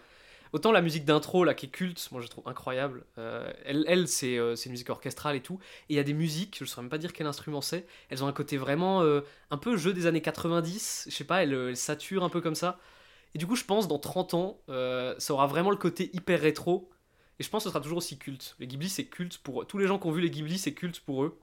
Autant 0.54 0.72
la 0.72 0.82
musique 0.82 1.04
d'intro 1.04 1.44
là 1.44 1.54
qui 1.54 1.66
est 1.66 1.70
culte, 1.70 2.08
moi 2.14 2.22
je 2.22 2.28
trouve 2.28 2.48
incroyable. 2.48 3.04
Elle, 3.66 3.84
elle 3.88 4.08
c'est 4.08 4.36
une 4.38 4.72
musique 4.72 4.90
orchestrale 4.90 5.36
et 5.36 5.42
tout. 5.42 5.60
Et 5.90 5.94
il 5.94 5.96
y 5.98 6.00
a 6.00 6.04
des 6.04 6.14
musiques, 6.14 6.56
je 6.58 6.64
ne 6.64 6.68
saurais 6.70 6.84
même 6.84 6.90
pas 6.90 6.98
dire 6.98 7.12
quel 7.12 7.28
instrument 7.28 7.60
c'est. 7.60 7.86
Elles 8.10 8.24
ont 8.24 8.28
un 8.28 8.32
côté 8.32 8.56
vraiment 8.56 9.02
un 9.02 9.58
peu 9.58 9.76
jeu 9.76 9.92
des 9.92 10.06
années 10.06 10.22
90. 10.22 11.08
Je 11.10 11.14
sais 11.14 11.26
pas, 11.26 11.44
elles, 11.44 11.52
elles 11.54 11.76
saturent 11.76 12.24
un 12.24 12.30
peu 12.30 12.40
comme 12.40 12.56
ça. 12.56 12.80
Et 13.36 13.38
du 13.38 13.46
coup, 13.46 13.56
je 13.56 13.66
pense 13.66 13.88
dans 13.88 14.00
30 14.00 14.34
ans, 14.34 14.60
euh, 14.70 15.14
ça 15.20 15.34
aura 15.34 15.46
vraiment 15.46 15.70
le 15.70 15.76
côté 15.78 16.10
hyper 16.16 16.40
rétro. 16.42 16.90
Et 17.38 17.44
je 17.44 17.50
pense 17.50 17.64
que 17.64 17.70
ce 17.70 17.74
sera 17.74 17.82
toujours 17.82 17.98
aussi 18.00 18.18
culte. 18.18 18.56
Les 18.60 18.66
Ghibli, 18.68 18.90
c'est 18.90 19.06
culte 19.06 19.38
pour 19.40 19.68
tous 19.68 19.78
les 19.78 19.86
gens 19.88 20.00
qui 20.00 20.08
ont 20.08 20.12
vu 20.12 20.22
les 20.22 20.30
Ghibli, 20.32 20.58
c'est 20.58 20.74
culte 20.74 21.02
pour 21.02 21.24
eux. 21.24 21.38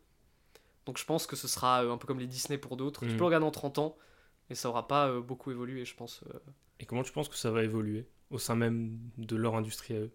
Donc 0.86 0.98
je 0.98 1.04
pense 1.04 1.26
que 1.26 1.36
ce 1.36 1.46
sera 1.46 1.84
euh, 1.84 1.92
un 1.92 1.98
peu 1.98 2.06
comme 2.06 2.18
les 2.18 2.26
Disney 2.26 2.58
pour 2.58 2.76
d'autres. 2.76 3.00
Tu 3.00 3.06
Mhm. 3.06 3.12
peux 3.12 3.18
le 3.20 3.26
regarder 3.26 3.44
dans 3.44 3.50
30 3.52 3.78
ans, 3.78 3.96
et 4.50 4.54
ça 4.54 4.68
aura 4.70 4.88
pas 4.88 5.08
euh, 5.08 5.20
beaucoup 5.20 5.50
évolué, 5.50 5.84
je 5.84 5.94
pense. 5.94 6.24
Et 6.80 6.86
comment 6.86 7.02
tu 7.04 7.12
penses 7.12 7.28
que 7.28 7.36
ça 7.36 7.50
va 7.50 7.62
évoluer 7.62 8.08
au 8.30 8.38
sein 8.38 8.56
même 8.56 8.98
de 9.18 9.36
leur 9.36 9.54
industrie 9.54 9.94
à 9.94 9.98
eux? 10.00 10.10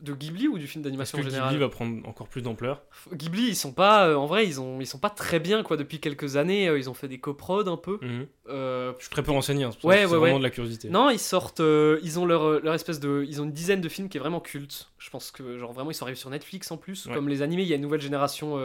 De 0.00 0.14
Ghibli 0.14 0.48
ou 0.48 0.58
du 0.58 0.66
film 0.66 0.82
d'animation 0.82 1.18
en 1.18 1.22
général 1.22 1.48
Ghibli 1.50 1.60
va 1.60 1.68
prendre 1.68 2.08
encore 2.08 2.28
plus 2.28 2.42
d'ampleur 2.42 2.82
Ghibli, 3.12 3.48
ils 3.48 3.56
sont 3.56 3.72
pas, 3.72 4.08
euh, 4.08 4.14
en 4.16 4.26
vrai, 4.26 4.46
ils 4.46 4.60
ont, 4.60 4.80
ils 4.80 4.86
sont 4.86 4.98
pas 4.98 5.10
très 5.10 5.38
bien 5.40 5.62
quoi 5.62 5.76
depuis 5.76 6.00
quelques 6.00 6.36
années. 6.36 6.68
euh, 6.68 6.78
ils 6.78 6.88
ont 6.90 6.94
fait 6.94 7.08
des 7.08 7.18
coprods 7.18 7.68
un 7.68 7.76
peu. 7.76 7.98
Mhm. 8.02 8.26
Euh, 8.48 8.92
Je 8.98 9.04
suis 9.04 9.10
très 9.10 9.22
peu 9.22 9.30
renseigné, 9.32 9.64
hein, 9.64 9.70
c'est 9.72 9.86
Ouais, 9.86 10.00
ouais, 10.00 10.06
vraiment 10.06 10.22
ouais. 10.24 10.38
de 10.38 10.42
la 10.42 10.50
curiosité. 10.50 10.88
non, 10.90 11.10
ils 11.10 11.18
sortent, 11.18 11.60
ils 11.60 12.18
ont 12.18 12.26
leur, 12.26 12.60
leur 12.60 12.74
espèce 12.74 13.00
de, 13.00 13.24
ils 13.28 13.40
ont 13.40 13.44
une 13.44 13.52
dizaine 13.52 13.80
de 13.80 13.88
films 13.88 14.08
qui 14.08 14.16
est 14.16 14.20
vraiment 14.20 14.40
culte. 14.40 14.90
Je 14.98 15.10
pense 15.10 15.30
que 15.30 15.58
genre 15.58 15.72
vraiment 15.72 15.90
ils 15.90 15.94
sont 15.94 16.04
arrivés 16.04 16.18
sur 16.18 16.30
Netflix 16.30 16.70
en 16.70 16.76
plus. 16.76 17.08
Comme 17.12 17.28
les 17.28 17.42
animés, 17.42 17.62
il 17.62 17.68
y 17.68 17.72
a 17.72 17.76
une 17.76 17.82
nouvelle 17.82 18.00
génération. 18.00 18.58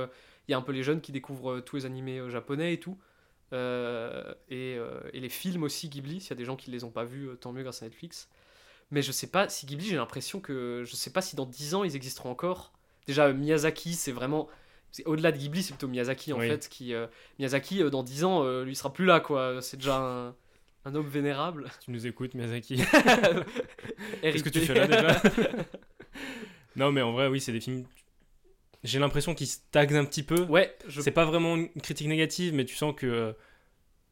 Il 0.48 0.52
y 0.52 0.54
a 0.54 0.58
un 0.58 0.62
peu 0.62 0.72
les 0.72 0.84
jeunes 0.84 1.02
qui 1.02 1.12
découvrent 1.12 1.60
tous 1.60 1.76
les 1.76 1.86
animés 1.86 2.22
japonais 2.30 2.74
et 2.74 2.80
tout. 2.80 2.98
Et, 3.54 4.78
et 5.14 5.20
les 5.20 5.30
films 5.30 5.64
aussi 5.64 5.90
Ghibli. 5.90 6.20
S'il 6.22 6.30
y 6.32 6.34
a 6.34 6.36
des 6.38 6.46
gens 6.46 6.56
qui 6.56 6.72
les 6.72 6.84
ont 6.84 6.92
pas 6.92 7.04
vus, 7.04 7.30
tant 7.40 7.52
mieux 7.54 7.64
grâce 7.64 7.82
à 7.82 7.86
Netflix. 7.86 8.30
Mais 8.92 9.02
je 9.02 9.12
sais 9.12 9.28
pas 9.28 9.50
si 9.50 9.66
Ghibli, 9.66 9.86
j'ai 9.88 9.96
l'impression 9.98 10.40
que 10.40 10.84
je 10.86 10.96
sais 10.96 11.10
pas 11.12 11.22
si 11.22 11.36
dans 11.36 11.46
10 11.46 11.76
ans 11.76 11.84
ils 11.84 11.96
existeront 11.96 12.32
encore. 12.32 12.72
Déjà 13.06 13.26
euh, 13.26 13.34
Miyazaki, 13.34 13.94
c'est 13.94 14.12
vraiment 14.12 14.48
au-delà 15.06 15.32
de 15.32 15.38
Ghibli, 15.38 15.62
c'est 15.64 15.74
plutôt 15.74 15.88
Miyazaki 15.90 16.34
en 16.34 16.40
Oui. 16.40 16.48
fait 16.48 16.70
qui 16.70 16.94
euh, 16.94 17.08
Miyazaki 17.40 17.84
euh, 17.84 17.90
dans 17.90 18.04
10 18.04 18.24
ans, 18.24 18.44
euh, 18.44 18.64
lui 18.64 18.76
sera 18.76 18.92
plus 18.94 19.06
là 19.06 19.20
quoi. 19.20 19.60
C'est 19.62 19.78
déjà 19.78 19.98
un, 19.98 20.36
un 20.86 20.96
homme 20.96 21.08
vénérable. 21.08 21.70
Tu 21.84 21.92
nous 21.92 22.08
écoutes, 22.08 22.34
Miyazaki 22.34 22.78
Qu'est-ce 24.22 24.44
que 24.44 24.50
tu 24.50 24.62
fais 24.62 24.74
là, 24.74 24.88
déjà 24.88 25.22
Non, 26.76 26.92
mais 26.92 27.02
en 27.02 27.12
vrai, 27.12 27.28
oui, 27.28 27.42
c'est 27.42 27.52
des 27.52 27.60
films. 27.60 27.86
J'ai 28.84 29.00
l'impression 29.00 29.34
qu'ils 29.36 29.48
stagnent 29.48 29.96
un 29.98 30.06
petit 30.06 30.24
peu. 30.24 30.44
Ouais, 30.44 30.76
je 30.88 31.02
C'est 31.02 31.12
pas 31.12 31.26
vraiment 31.26 31.56
une 31.56 31.70
critique 31.82 32.08
négative, 32.08 32.54
mais 32.54 32.66
tu 32.66 32.76
sens 32.76 32.94
que. 32.96 33.36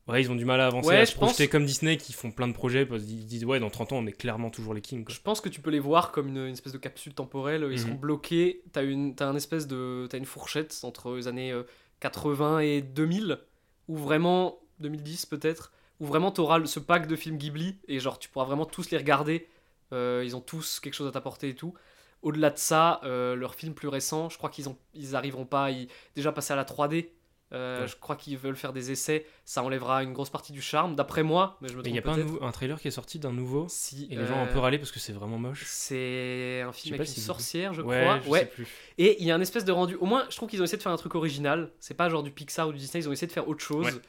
Euh, 0.07 0.12
Ouais, 0.12 0.21
ils 0.21 0.31
ont 0.31 0.35
du 0.35 0.45
mal 0.45 0.62
à 0.62 0.67
avancer, 0.67 0.88
Ouais, 0.89 0.97
à 0.97 1.05
je 1.05 1.13
projeter 1.15 1.45
pense- 1.45 1.51
comme 1.51 1.65
Disney 1.65 1.97
qui 1.97 2.13
font 2.13 2.31
plein 2.31 2.47
de 2.47 2.53
projets 2.53 2.85
parce 2.85 3.03
qu'ils 3.03 3.25
disent 3.25 3.45
ouais 3.45 3.59
dans 3.59 3.69
30 3.69 3.91
ans 3.91 3.97
on 3.97 4.05
est 4.05 4.12
clairement 4.12 4.50
toujours 4.50 4.74
les 4.74 4.81
kings 4.81 5.03
quoi. 5.05 5.13
Je 5.13 5.21
pense 5.21 5.41
que 5.41 5.50
tu 5.50 5.62
peux 5.62 5.71
les 5.71 5.79
voir 5.79 6.12
comme 6.12 6.27
une, 6.27 6.38
une 6.47 6.53
espèce 6.53 6.74
de 6.74 6.77
capsule 6.77 7.13
temporelle. 7.13 7.62
Ils 7.63 7.71
Mhm. 7.71 7.77
seront 7.77 7.95
bloqués. 7.95 8.62
T'as 8.71 8.83
une, 8.83 9.15
un 9.19 9.35
espèce 9.35 9.67
de, 9.67 10.07
t'as 10.09 10.17
une 10.17 10.25
fourchette 10.25 10.77
entre 10.83 11.15
les 11.15 11.27
années 11.27 11.51
euh, 11.51 11.63
80 12.01 12.59
et 12.59 12.81
2000, 12.81 13.39
ou 13.88 13.97
vraiment 13.97 14.59
2010 14.79 15.25
peut-être, 15.25 15.71
où 16.00 16.05
vraiment 16.05 16.31
t'auras 16.31 16.63
ce 16.65 16.79
pack 16.79 17.07
de 17.07 17.15
films 17.15 17.37
Ghibli 17.37 17.77
et 17.87 18.00
genre 18.00 18.20
tu 18.20 18.29
pourras 18.29 18.46
vraiment 18.46 18.65
tous 18.65 18.89
les 18.91 18.98
regarder. 18.98 19.48
Euh, 19.94 20.24
ils 20.25 20.35
ont 20.35 20.41
tous 20.41 20.79
quelque 20.79 20.94
chose 20.96 21.07
à 21.07 21.11
t'apporter 21.11 21.50
et 21.50 21.55
tout. 21.55 21.74
Au-delà 22.22 22.50
de 22.50 22.57
ça, 22.57 23.00
euh, 23.03 23.35
leurs 23.35 23.55
films 23.55 23.74
plus 23.75 23.87
récents, 23.87 24.29
je 24.29 24.37
crois 24.37 24.50
qu'ils 24.50 24.68
ont, 24.68 24.77
ils 24.96 25.15
arriveront 25.15 25.46
pas 25.46 25.65
à 25.65 25.72
y- 25.72 25.87
déjà 26.15 26.31
passer 26.31 26.53
à 26.53 26.55
la 26.55 26.65
3D. 26.65 27.11
Euh, 27.53 27.81
Ouais. 27.81 27.88
Je 27.88 27.96
crois 27.98 28.16
qu'ils 28.16 28.38
veulent 28.38 28.55
faire 28.55 28.74
des 28.74 28.92
essais. 28.92 29.25
Ça 29.46 29.62
enlèvera 29.64 30.03
une 30.03 30.14
grosse 30.14 30.29
partie 30.31 30.51
du 30.51 30.62
charme, 30.62 30.96
d'après 30.96 31.22
moi. 31.24 31.58
Mais 31.62 31.70
je 31.70 31.77
me 31.77 31.84
Mais 31.84 31.90
il 31.90 31.96
y 31.96 32.00
a 32.00 32.01
pas 32.01 32.16
un, 32.42 32.51
trailer 32.51 32.79
qui 32.81 32.88
est 32.88 32.92
sorti 32.92 33.20
d'un 33.20 33.31
nouveau 33.31 33.68
Si, 33.70 34.08
et 34.10 34.16
les 34.16 34.25
gens 34.25 34.36
ont 34.36 34.44
un 34.44 34.48
euh, 34.48 34.53
peu 34.53 34.60
râlé 34.60 34.77
parce 34.79 34.92
que 34.92 35.00
c'est 35.00 35.14
vraiment 35.14 35.38
moche. 35.38 35.64
c'est 35.66 36.62
un 36.66 36.72
film 36.72 36.96
avec 36.96 37.08
si 37.08 37.18
une 37.20 37.24
sorcière, 37.25 37.74
je 37.74 37.81
ouais, 37.84 38.01
crois. 38.01 38.20
je 38.25 38.29
ouais. 38.29 38.40
sais 38.40 38.46
plus. 38.48 38.68
Et 38.98 39.22
il 39.22 39.27
y 39.27 39.31
a 39.31 39.36
un 39.36 39.42
espèce 39.42 39.64
de 39.64 39.72
rendu. 39.72 39.96
Au 39.96 40.05
moins, 40.05 40.25
je 40.29 40.36
trouve 40.36 40.50
qu'ils 40.50 40.60
ont 40.62 40.66
essayé 40.66 40.77
de 40.77 40.84
faire 40.84 40.92
un 40.92 40.98
truc 40.98 41.14
original. 41.16 41.72
C'est 41.79 41.94
pas 41.94 42.10
genre 42.10 42.24
du 42.24 42.31
Pixar 42.31 42.68
ou 42.68 42.72
du 42.74 42.79
Disney. 42.79 43.03
Ils 43.03 43.10
ont 43.10 43.12
essayé 43.12 43.27
de 43.27 43.31
faire 43.34 43.48
autre 43.48 43.64
chose. 43.64 44.01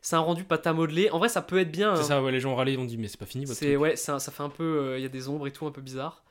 C'est 0.00 0.14
un 0.14 0.20
rendu 0.20 0.44
pâte 0.44 0.66
à 0.68 0.72
modeler. 0.72 1.10
En 1.10 1.18
vrai, 1.18 1.28
ça 1.28 1.42
peut 1.42 1.58
être 1.58 1.72
bien. 1.72 1.96
C'est 1.96 2.02
hein. 2.02 2.04
ça, 2.04 2.22
ouais, 2.22 2.30
les 2.30 2.38
gens 2.38 2.52
ont 2.52 2.56
râlé, 2.56 2.74
ils 2.74 2.78
ont 2.78 2.84
dit 2.84 2.96
mais 2.98 3.08
c'est 3.08 3.18
pas 3.18 3.26
fini 3.26 3.44
votre 3.44 3.58
C'est 3.58 3.70
truc. 3.72 3.80
ouais, 3.80 3.96
ça, 3.96 4.20
ça 4.20 4.30
fait 4.30 4.44
un 4.44 4.48
peu. 4.50 4.62
euh, 4.62 4.98
Il 4.98 5.02
y 5.02 5.06
a 5.06 5.08
des 5.08 5.28
ombres 5.28 5.48
et 5.48 5.52
tout, 5.52 5.66
un 5.66 5.72
peu 5.72 5.80
bizarre. 5.80 6.22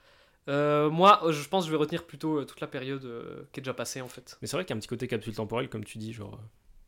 Euh, 0.48 0.90
moi, 0.90 1.22
euh, 1.26 1.32
je 1.32 1.48
pense 1.50 1.64
que 1.64 1.68
je 1.68 1.72
vais 1.72 1.80
retenir 1.80 2.06
plutôt 2.06 2.38
euh, 2.40 2.46
toute 2.46 2.62
la 2.62 2.68
période 2.68 3.02
qui 3.52 3.60
est 3.60 3.64
déjà 3.64 3.74
passée 3.74 4.02
en 4.02 4.08
fait. 4.08 4.38
Mais 4.42 4.48
c'est 4.48 4.56
vrai 4.58 4.64
qu'il 4.66 4.72
y 4.72 4.74
a 4.74 4.78
un 4.78 4.80
petit 4.80 4.88
côté 4.88 5.08
capsule 5.08 5.34
temporelle 5.36 5.70
comme 5.70 5.84
tu 5.84 5.98
dis, 5.98 6.14
genre 6.14 6.40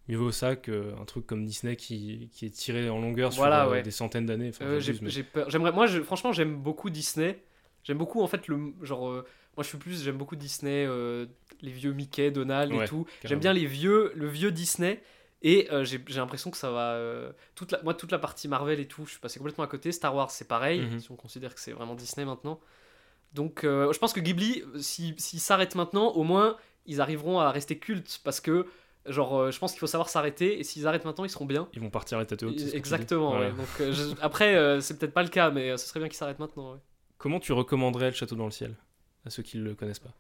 mieux 0.08 0.18
vaut 0.18 0.32
ça 0.32 0.56
qu'un 0.56 1.04
truc 1.06 1.26
comme 1.28 1.44
Disney 1.44 1.76
qui, 1.76 2.30
qui 2.32 2.46
est 2.46 2.50
tiré 2.50 2.90
en 2.90 3.00
longueur 3.02 3.32
Voilà, 3.32 3.64
sur 3.64 3.72
ouais. 3.72 3.82
des 3.82 3.92
centaines 3.92 4.26
d'années. 4.26 4.50
Enfin, 4.50 4.66
Euh, 4.66 4.82
mais-. 5.02 5.72
Moi, 5.72 5.88
je- 5.88 6.02
franchement, 6.02 6.32
j'aime 6.32 6.56
beaucoup 6.62 6.90
Disney. 6.90 7.42
J'aime 7.84 7.98
beaucoup 7.98 8.22
en 8.22 8.28
fait 8.28 8.48
le 8.48 8.74
genre. 8.84 9.10
euh, 9.10 9.26
moi, 9.58 9.64
je 9.64 9.70
suis 9.70 9.78
plus. 9.78 10.04
J'aime 10.04 10.18
beaucoup 10.18 10.36
Disney, 10.36 10.86
euh, 10.88 11.26
les 11.62 11.72
vieux 11.72 11.92
Mickey, 11.94 12.32
Donald 12.32 12.72
et 12.72 12.86
tout. 12.86 13.06
J'aime 13.26 13.40
bien 13.40 13.54
les 13.54 13.66
vieux, 13.66 14.12
le 14.16 14.28
vieux 14.28 14.52
Disney. 14.52 15.02
Et 15.42 15.68
j'ai 15.84 16.00
l'impression 16.16 16.52
que 16.52 16.58
ça 16.58 16.70
va. 16.72 17.32
toute 17.56 17.72
la, 17.72 17.82
moi, 17.84 17.94
toute 17.94 18.12
la 18.12 18.20
partie 18.20 18.48
Marvel 18.48 18.80
et 18.80 18.88
tout, 18.88 19.06
je 19.06 19.12
suis 19.12 19.20
passé 19.20 19.40
complètement 19.40 19.64
à 19.64 19.68
côté. 19.68 19.92
Star 19.92 20.14
Wars, 20.16 20.32
c'est 20.32 20.48
pareil, 20.48 20.82
Mhm. 20.82 21.00
si 21.00 21.12
on 21.12 21.16
considère 21.16 21.54
que 21.54 21.60
c'est 21.60 21.72
vraiment 21.74 21.96
Disney 21.96 22.26
maintenant. 22.26 22.60
Donc, 23.34 23.64
euh, 23.64 23.92
je 23.94 24.00
pense 24.00 24.14
que 24.14 24.20
Ghibli, 24.20 24.64
si- 24.80 25.14
s'ils 25.18 25.40
s'arrêtent 25.40 25.76
maintenant, 25.76 26.10
au 26.12 26.24
moins, 26.24 26.58
ils 26.86 27.02
arriveront 27.02 27.40
à 27.40 27.52
rester 27.52 27.78
cultes. 27.78 28.20
Parce 28.24 28.40
que, 28.42 28.66
genre, 29.06 29.38
euh, 29.38 29.52
je 29.52 29.60
pense 29.60 29.72
qu'il 29.72 29.80
faut 29.80 29.88
savoir 29.88 30.10
s'arrêter. 30.10 30.60
Et 30.60 30.64
s'ils 30.64 30.88
arrêtent 30.88 31.06
maintenant, 31.06 31.26
ils 31.26 31.30
seront 31.30 31.46
bien. 31.46 31.68
Ils 31.74 31.82
vont 31.82 31.90
partir 31.90 32.18
à 32.18 32.26
tête 32.26 32.44
haute. 32.44 32.60
Exactement, 32.74 33.38
ouais. 33.40 33.52
Donc, 33.52 33.68
euh, 33.80 33.92
je- 33.92 34.16
après, 34.22 34.80
c'est 34.82 34.98
peut-être 34.98 35.14
pas 35.14 35.24
le 35.24 35.30
cas, 35.30 35.52
mais 35.52 35.78
ce 35.78 35.88
serait 35.88 36.00
bien 36.00 36.10
qu'ils 36.10 36.18
s'arrêtent 36.18 36.40
maintenant. 36.40 36.74
ouais. 36.74 36.80
Comment 37.18 37.40
tu 37.40 37.52
recommanderais 37.52 38.08
Le 38.12 38.16
Château 38.16 38.36
dans 38.36 38.46
le 38.46 38.52
ciel 38.52 38.76
à 39.26 39.30
ceux 39.30 39.44
qui 39.44 39.58
ne 39.58 39.64
le 39.64 39.76
connaissent 39.76 40.00
pas? 40.00 40.14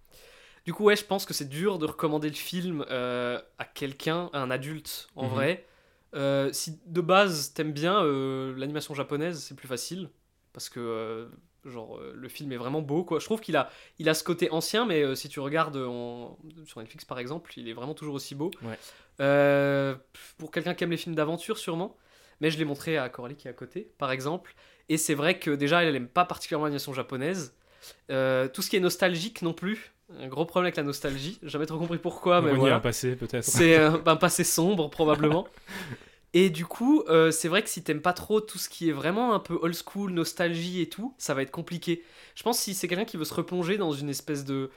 Du 0.65 0.73
coup, 0.73 0.83
ouais, 0.83 0.95
je 0.97 1.05
pense 1.05 1.25
que 1.25 1.33
c'est 1.33 1.47
dur 1.47 1.77
de 1.79 1.85
recommander 1.85 2.27
le 2.27 2.35
film 2.35 2.81
à 2.89 3.65
quelqu'un, 3.73 4.29
à 4.33 4.39
un 4.41 4.51
adulte, 4.51 5.07
en 5.15 5.27
Mhm. 5.27 5.31
vrai. 5.33 5.65
Si 6.51 6.79
de 6.85 7.01
base 7.01 7.53
t'aimes 7.53 7.71
bien 7.71 8.03
l'animation 8.03 8.93
japonaise, 8.93 9.39
c'est 9.41 9.55
plus 9.55 9.67
facile 9.67 10.09
parce 10.53 10.69
que 10.69 11.29
genre 11.69 11.97
euh, 11.97 12.13
le 12.15 12.29
film 12.29 12.51
est 12.51 12.57
vraiment 12.57 12.81
beau 12.81 13.03
quoi. 13.03 13.19
Je 13.19 13.25
trouve 13.25 13.41
qu'il 13.41 13.55
a 13.55 13.69
il 13.99 14.07
a 14.09 14.13
ce 14.13 14.23
côté 14.23 14.49
ancien, 14.51 14.85
mais 14.85 15.01
euh, 15.03 15.15
si 15.15 15.29
tu 15.29 15.39
regardes 15.39 15.77
en- 15.77 16.37
sur 16.65 16.79
Netflix 16.79 17.05
par 17.05 17.19
exemple, 17.19 17.51
il 17.57 17.67
est 17.69 17.73
vraiment 17.73 17.93
toujours 17.93 18.15
aussi 18.15 18.35
beau. 18.35 18.51
Ouais. 18.63 18.77
Euh, 19.19 19.95
pour 20.37 20.51
quelqu'un 20.51 20.73
qui 20.73 20.83
aime 20.83 20.91
les 20.91 20.97
films 20.97 21.15
d'aventure 21.15 21.57
sûrement. 21.57 21.95
Mais 22.39 22.51
je 22.51 22.59
l'ai 22.59 22.65
montré 22.65 22.97
à 22.99 23.09
Coralie 23.09 23.35
qui 23.35 23.47
est 23.47 23.51
à 23.51 23.53
côté, 23.53 23.89
par 23.97 24.11
exemple. 24.11 24.53
Et 24.89 24.97
c'est 24.97 25.15
vrai 25.15 25.39
que 25.39 25.49
déjà, 25.49 25.83
elle 25.83 25.95
aime 25.95 26.07
pas 26.07 26.23
particulièrement 26.23 26.65
l'animation 26.65 26.93
japonaise. 26.93 27.55
Tout 28.09 28.61
ce 28.61 28.69
qui 28.69 28.75
est 28.75 28.79
nostalgique 28.79 29.41
non 29.41 29.53
plus. 29.53 29.91
Un 30.19 30.27
gros 30.27 30.45
problème 30.45 30.67
avec 30.67 30.77
la 30.77 30.83
nostalgie. 30.83 31.39
J'ai 31.41 31.49
jamais 31.49 31.65
trop 31.65 31.79
compris 31.79 31.97
pourquoi, 31.97 32.41
mais 32.41 32.51
On 32.51 32.53
y 32.53 32.57
a 32.57 32.59
voilà. 32.59 32.75
un 32.75 32.79
passé 32.79 33.15
peut-être. 33.15 33.43
C'est 33.43 33.75
un, 33.83 34.01
un 34.05 34.15
passé 34.17 34.43
sombre, 34.43 34.89
probablement. 34.91 35.47
Et 36.39 36.49
du 36.51 36.65
coup, 36.65 37.03
euh, 37.09 37.31
c'est 37.31 37.47
vrai 37.47 37.63
que 37.63 37.69
si 37.69 37.81
t'aimes 37.83 38.01
pas 38.01 38.13
trop 38.13 38.41
tout 38.41 38.59
ce 38.59 38.69
qui 38.69 38.89
est 38.89 38.91
vraiment 38.91 39.33
un 39.33 39.39
peu 39.39 39.57
old 39.61 39.75
school, 39.75 40.11
nostalgie 40.11 40.81
et 40.81 40.89
tout, 40.89 41.15
ça 41.17 41.33
va 41.33 41.41
être 41.41 41.49
compliqué. 41.51 42.03
Je 42.35 42.43
pense 42.43 42.57
que 42.57 42.63
si 42.63 42.73
c'est 42.75 42.87
quelqu'un 42.87 43.05
qui 43.05 43.17
veut 43.17 43.25
se 43.25 43.33
replonger 43.33 43.77
dans 43.77 43.91
une 43.91 44.09
espèce 44.09 44.45
de. 44.45 44.69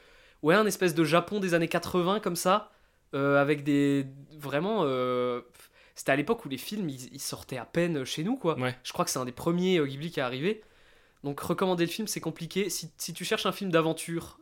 Ouais, 0.42 0.54
un 0.54 0.64
espèce 0.64 0.94
de 0.94 1.04
Japon 1.04 1.38
des 1.38 1.52
années 1.54 1.68
80 1.68 2.20
comme 2.20 2.36
ça, 2.36 2.72
euh, 3.14 3.40
avec 3.40 3.62
des. 3.64 4.06
Vraiment. 4.38 4.84
euh, 4.84 5.42
C'était 5.94 6.12
à 6.12 6.16
l'époque 6.16 6.44
où 6.46 6.48
les 6.48 6.56
films 6.56 6.88
ils, 6.88 7.12
ils 7.12 7.20
sortaient 7.20 7.58
à 7.58 7.66
peine 7.66 8.04
chez 8.06 8.24
nous, 8.24 8.36
quoi. 8.36 8.58
Ouais. 8.58 8.74
Je 8.82 8.92
crois 8.92 9.04
que 9.04 9.10
c'est 9.10 9.18
un 9.18 9.26
des 9.26 9.32
premiers 9.32 9.80
Ghibli 9.86 10.10
qui 10.10 10.20
est 10.20 10.22
arrivé. 10.22 10.62
Donc 11.24 11.40
recommander 11.40 11.84
le 11.84 11.90
film, 11.90 12.08
c'est 12.08 12.20
compliqué. 12.20 12.70
Si, 12.70 12.90
si 12.96 13.12
tu 13.12 13.24
cherches 13.26 13.44
un 13.44 13.52
film 13.52 13.70
d'aventure 13.70 14.38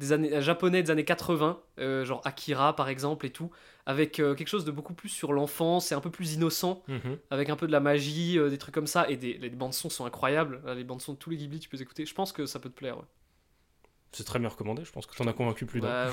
des 0.00 0.12
années 0.12 0.34
euh, 0.34 0.40
japonais 0.40 0.82
des 0.82 0.90
années 0.90 1.04
80, 1.04 1.60
euh, 1.78 2.04
genre 2.04 2.20
Akira 2.24 2.74
par 2.74 2.88
exemple 2.88 3.24
et 3.26 3.30
tout, 3.30 3.50
avec 3.86 4.18
euh, 4.18 4.34
quelque 4.34 4.48
chose 4.48 4.64
de 4.64 4.72
beaucoup 4.72 4.94
plus 4.94 5.08
sur 5.10 5.32
l'enfance 5.32 5.92
et 5.92 5.94
un 5.94 6.00
peu 6.00 6.10
plus 6.10 6.32
innocent, 6.34 6.82
Mhm. 6.88 7.18
avec 7.30 7.48
un 7.50 7.56
peu 7.56 7.66
de 7.68 7.72
la 7.72 7.78
magie, 7.80 8.38
euh, 8.38 8.50
des 8.50 8.58
trucs 8.58 8.74
comme 8.74 8.86
ça, 8.88 9.08
et 9.08 9.16
des, 9.16 9.34
les 9.34 9.50
bandes 9.50 9.74
son 9.74 9.88
sont 9.90 10.04
incroyables. 10.06 10.60
Les 10.74 10.82
bandes 10.84 11.00
son 11.00 11.12
de 11.12 11.18
tous 11.18 11.30
les 11.30 11.36
Ghibli, 11.36 11.60
tu 11.60 11.68
peux 11.68 11.76
les 11.76 11.82
écouter. 11.84 12.04
Je 12.06 12.14
pense 12.14 12.32
que 12.32 12.46
ça 12.46 12.58
peut 12.58 12.68
te 12.70 12.74
plaire. 12.74 12.98
Ouais. 12.98 13.04
C'est 14.12 14.24
très 14.24 14.38
bien 14.40 14.48
recommandé, 14.48 14.84
je 14.84 14.90
pense 14.90 15.06
que 15.06 15.14
tu 15.14 15.22
en 15.22 15.26
as 15.28 15.32
convaincu 15.32 15.66
plus 15.66 15.80
d'un. 15.80 16.10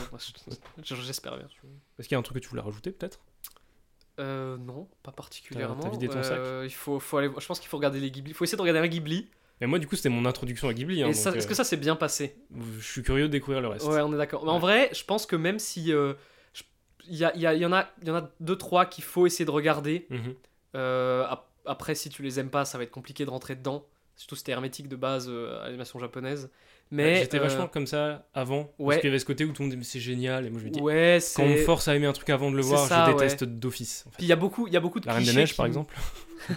J'espère 0.83 1.37
bien. 1.37 1.47
Est-ce 1.97 2.07
qu'il 2.07 2.15
y 2.15 2.17
a 2.17 2.19
un 2.19 2.21
truc 2.21 2.35
que 2.37 2.43
tu 2.43 2.49
voulais 2.49 2.61
rajouter 2.61 2.91
peut-être? 2.91 3.19
Euh, 4.19 4.57
non, 4.57 4.87
pas 5.03 5.11
particulièrement. 5.11 5.79
T'as- 5.81 5.89
vidé 5.89 6.07
ton 6.07 6.23
sac? 6.23 6.39
Il 6.63 6.69
faut, 6.73 6.99
faut 6.99 7.17
aller, 7.17 7.29
je 7.39 7.45
pense 7.45 7.59
qu'il 7.59 7.69
faut 7.69 7.77
regarder 7.77 7.99
les 7.99 8.11
Ghibli. 8.11 8.31
Il 8.31 8.33
faut 8.35 8.43
essayer 8.43 8.57
de 8.57 8.61
regarder 8.61 8.79
un 8.79 8.87
Ghibli. 8.87 9.29
Mais 9.61 9.67
moi 9.67 9.79
du 9.79 9.87
coup 9.87 9.95
c'était 9.95 10.09
mon 10.09 10.25
introduction 10.25 10.67
à 10.69 10.73
Ghibli. 10.73 11.01
hein, 11.03 11.07
Est-ce 11.09 11.29
euh, 11.29 11.41
que 11.47 11.53
ça 11.55 11.63
s'est 11.63 11.77
bien 11.77 11.95
passé 11.95 12.35
Je 12.79 12.85
suis 12.85 13.01
curieux 13.03 13.23
de 13.27 13.31
découvrir 13.31 13.61
le 13.61 13.67
reste. 13.69 13.85
Ouais, 13.87 14.01
on 14.01 14.13
est 14.13 14.17
d'accord. 14.17 14.43
Mais 14.45 14.51
en 14.51 14.55
Ouais. 14.55 14.59
vrai, 14.61 14.89
je 14.93 15.03
pense 15.03 15.25
que 15.25 15.35
même 15.35 15.59
si. 15.59 15.91
euh, 15.93 16.13
je- 16.53 16.63
il 17.09 17.15
y, 17.15 17.25
a- 17.25 17.33
il 17.35 17.41
y 17.41 17.47
a- 17.47 17.53
il 17.53 17.61
y 17.61 17.65
en 17.65 17.73
a, 17.73 17.87
il 18.01 18.07
y 18.07 18.11
en 18.11 18.15
a 18.15 18.29
deux 18.39 18.55
trois 18.57 18.85
qu'il 18.85 19.03
faut 19.03 19.25
essayer 19.25 19.45
de 19.45 19.51
regarder. 19.51 20.05
Mhm. 20.09 20.35
Euh, 20.75 21.25
ap- 21.27 21.47
après, 21.65 21.95
si 21.95 22.09
tu 22.09 22.21
les 22.21 22.39
aimes 22.39 22.49
pas, 22.49 22.65
ça 22.65 22.77
va 22.77 22.83
être 22.83 22.91
compliqué 22.91 23.25
de 23.25 23.29
rentrer 23.29 23.55
dedans. 23.55 23.85
Surtout 24.15 24.35
si 24.35 24.43
t'es 24.43 24.51
hermétique 24.51 24.87
de 24.89 24.95
base 24.95 25.27
euh, 25.29 25.59
à 25.61 25.65
l'animation 25.65 25.99
japonaise. 25.99 26.49
Mais 26.91 27.21
J'étais 27.21 27.37
euh, 27.37 27.41
vachement 27.41 27.67
comme 27.67 27.85
ça 27.87 28.27
avant. 28.33 28.73
ouais. 28.79 28.95
Parce 28.95 29.01
qu'il 29.01 29.07
y 29.09 29.11
avait 29.11 29.19
ce 29.19 29.25
côté 29.25 29.43
où 29.45 29.51
tout 29.51 29.61
le 29.61 29.65
monde 29.67 29.71
dit 29.71 29.77
mais 29.77 29.83
c'est 29.83 29.99
génial. 29.99 30.45
Et 30.45 30.49
moi 30.49 30.59
je 30.61 30.65
me 30.65 30.69
dis, 30.71 30.79
ouais, 30.79 31.19
quand 31.35 31.43
on 31.43 31.49
me 31.49 31.55
c'est. 31.57 31.63
force 31.63 31.87
à 31.87 31.95
aimer 31.95 32.05
un 32.07 32.13
truc 32.13 32.29
avant 32.29 32.49
de 32.51 32.55
le 32.55 32.61
c'est 32.63 32.69
voir, 32.69 32.87
ça, 32.87 33.05
je 33.07 33.11
ouais. 33.11 33.17
déteste 33.17 33.43
d'office. 33.43 34.03
en 34.07 34.11
fait. 34.11 34.17
Puis 34.17 34.25
il 34.25 34.29
y 34.29 34.33
a 34.33 34.37
beaucoup, 34.37 34.67
il 34.67 34.73
y 34.73 34.77
a 34.77 34.79
beaucoup 34.79 34.99
de 34.99 35.07
La 35.07 35.13
Reine 35.13 35.23
des 35.23 35.27
clichés 35.27 35.39
Neiges 35.39 35.49
qui 35.51 35.57
par 35.57 35.65
exemple. 35.65 35.95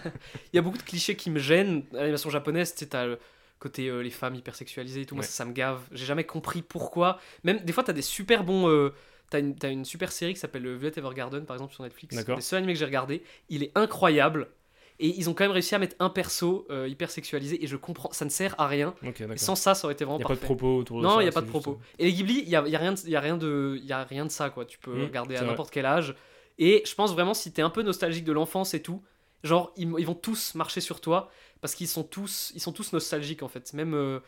Il 0.52 0.56
y 0.56 0.58
a 0.58 0.62
beaucoup 0.62 0.76
de 0.78 0.82
clichés 0.82 1.16
qui 1.16 1.30
me 1.30 1.38
gênent 1.38 1.82
l'animation 1.92 2.30
japonaise. 2.30 2.74
Tu 2.74 2.84
sais, 2.84 3.18
côté 3.58 3.88
euh, 3.88 4.02
les 4.02 4.10
femmes 4.10 4.34
hypersexualisées 4.34 5.00
et 5.02 5.06
tout. 5.06 5.14
Moi, 5.14 5.24
ça, 5.24 5.30
ça 5.32 5.44
me 5.44 5.52
gave. 5.52 5.80
J'ai 5.92 6.04
jamais 6.06 6.24
compris 6.24 6.62
pourquoi. 6.62 7.18
Même 7.44 7.58
des 7.60 7.72
fois, 7.72 7.82
t'as 7.82 7.92
des 7.92 8.02
super 8.02 8.44
bons. 8.44 8.68
euh, 8.68 8.94
T'as 9.30 9.38
une, 9.38 9.54
une 9.64 9.84
super 9.84 10.10
série 10.10 10.34
qui 10.34 10.40
s'appelle 10.40 10.62
le 10.62 10.74
Violet 10.76 10.92
Evergarden, 10.98 11.44
par 11.44 11.54
exemple, 11.54 11.72
sur 11.72 11.84
Netflix. 11.84 12.16
D'accord. 12.16 12.36
Le 12.36 12.42
seul 12.42 12.58
animé 12.58 12.72
que 12.72 12.78
j'ai 12.80 12.84
regardé. 12.84 13.22
Il 13.48 13.62
est 13.62 13.70
incroyable. 13.76 14.48
Et 15.02 15.08
ils 15.18 15.28
ont 15.30 15.34
quand 15.34 15.44
même 15.44 15.50
réussi 15.50 15.74
à 15.74 15.78
mettre 15.78 15.96
un 15.98 16.10
perso 16.10 16.66
euh, 16.70 16.86
hyper 16.86 17.10
sexualisé. 17.10 17.62
Et 17.64 17.66
je 17.66 17.76
comprends, 17.76 18.12
ça 18.12 18.24
ne 18.24 18.30
sert 18.30 18.54
à 18.60 18.66
rien. 18.68 18.94
Sans 19.36 19.54
ça, 19.56 19.74
ça 19.74 19.86
aurait 19.86 19.94
été 19.94 20.04
vraiment 20.04 20.18
Il 20.18 20.20
n'y 20.20 20.24
a 20.24 20.28
pas 20.28 20.34
de 20.34 20.40
propos 20.40 20.76
autour 20.78 21.00
de 21.00 21.06
ça. 21.06 21.14
Non, 21.14 21.20
il 21.20 21.24
n'y 21.24 21.28
a 21.28 21.32
pas 21.32 21.40
de 21.40 21.46
propos. 21.46 21.80
Et 21.98 22.04
les 22.04 22.12
Ghibli, 22.12 22.40
il 22.42 22.48
n'y 22.48 22.54
a, 22.56 22.68
y 22.68 22.76
a, 22.76 22.78
rien 22.78 22.92
de- 22.92 23.08
y 23.08 23.16
a, 23.16 23.20
rien 23.20 23.36
de- 23.36 23.80
y 23.82 23.92
a 23.92 24.04
rien 24.04 24.26
de 24.26 24.30
ça, 24.30 24.50
quoi. 24.50 24.64
Tu 24.66 24.78
peux 24.78 24.94
Mm, 25.02 25.04
regarder 25.06 25.36
à 25.36 25.40
n'importe 25.46 25.70
quel 25.70 25.86
âge. 25.86 26.14
Et 26.58 26.82
je 26.86 26.94
pense 26.94 27.12
vraiment, 27.14 27.32
si 27.34 27.52
t'es 27.52 27.62
un 27.62 27.70
peu 27.70 27.82
nostalgique 27.82 28.24
de 28.24 28.32
l'enfance 28.32 28.74
et 28.74 28.82
tout, 28.82 29.02
genre, 29.42 29.72
ils, 29.76 29.90
ils 29.98 30.06
vont 30.06 30.14
tous 30.14 30.54
marcher 30.54 30.82
sur 30.82 31.00
toi 31.00 31.30
parce 31.62 31.74
qu'ils 31.74 31.88
sont 31.88 32.04
tous, 32.04 32.52
ils 32.54 32.60
sont 32.60 32.72
tous 32.72 32.92
nostalgiques, 32.92 33.42
en 33.42 33.48
fait. 33.48 33.72
Même, 33.72 33.94
euh, 33.94 34.20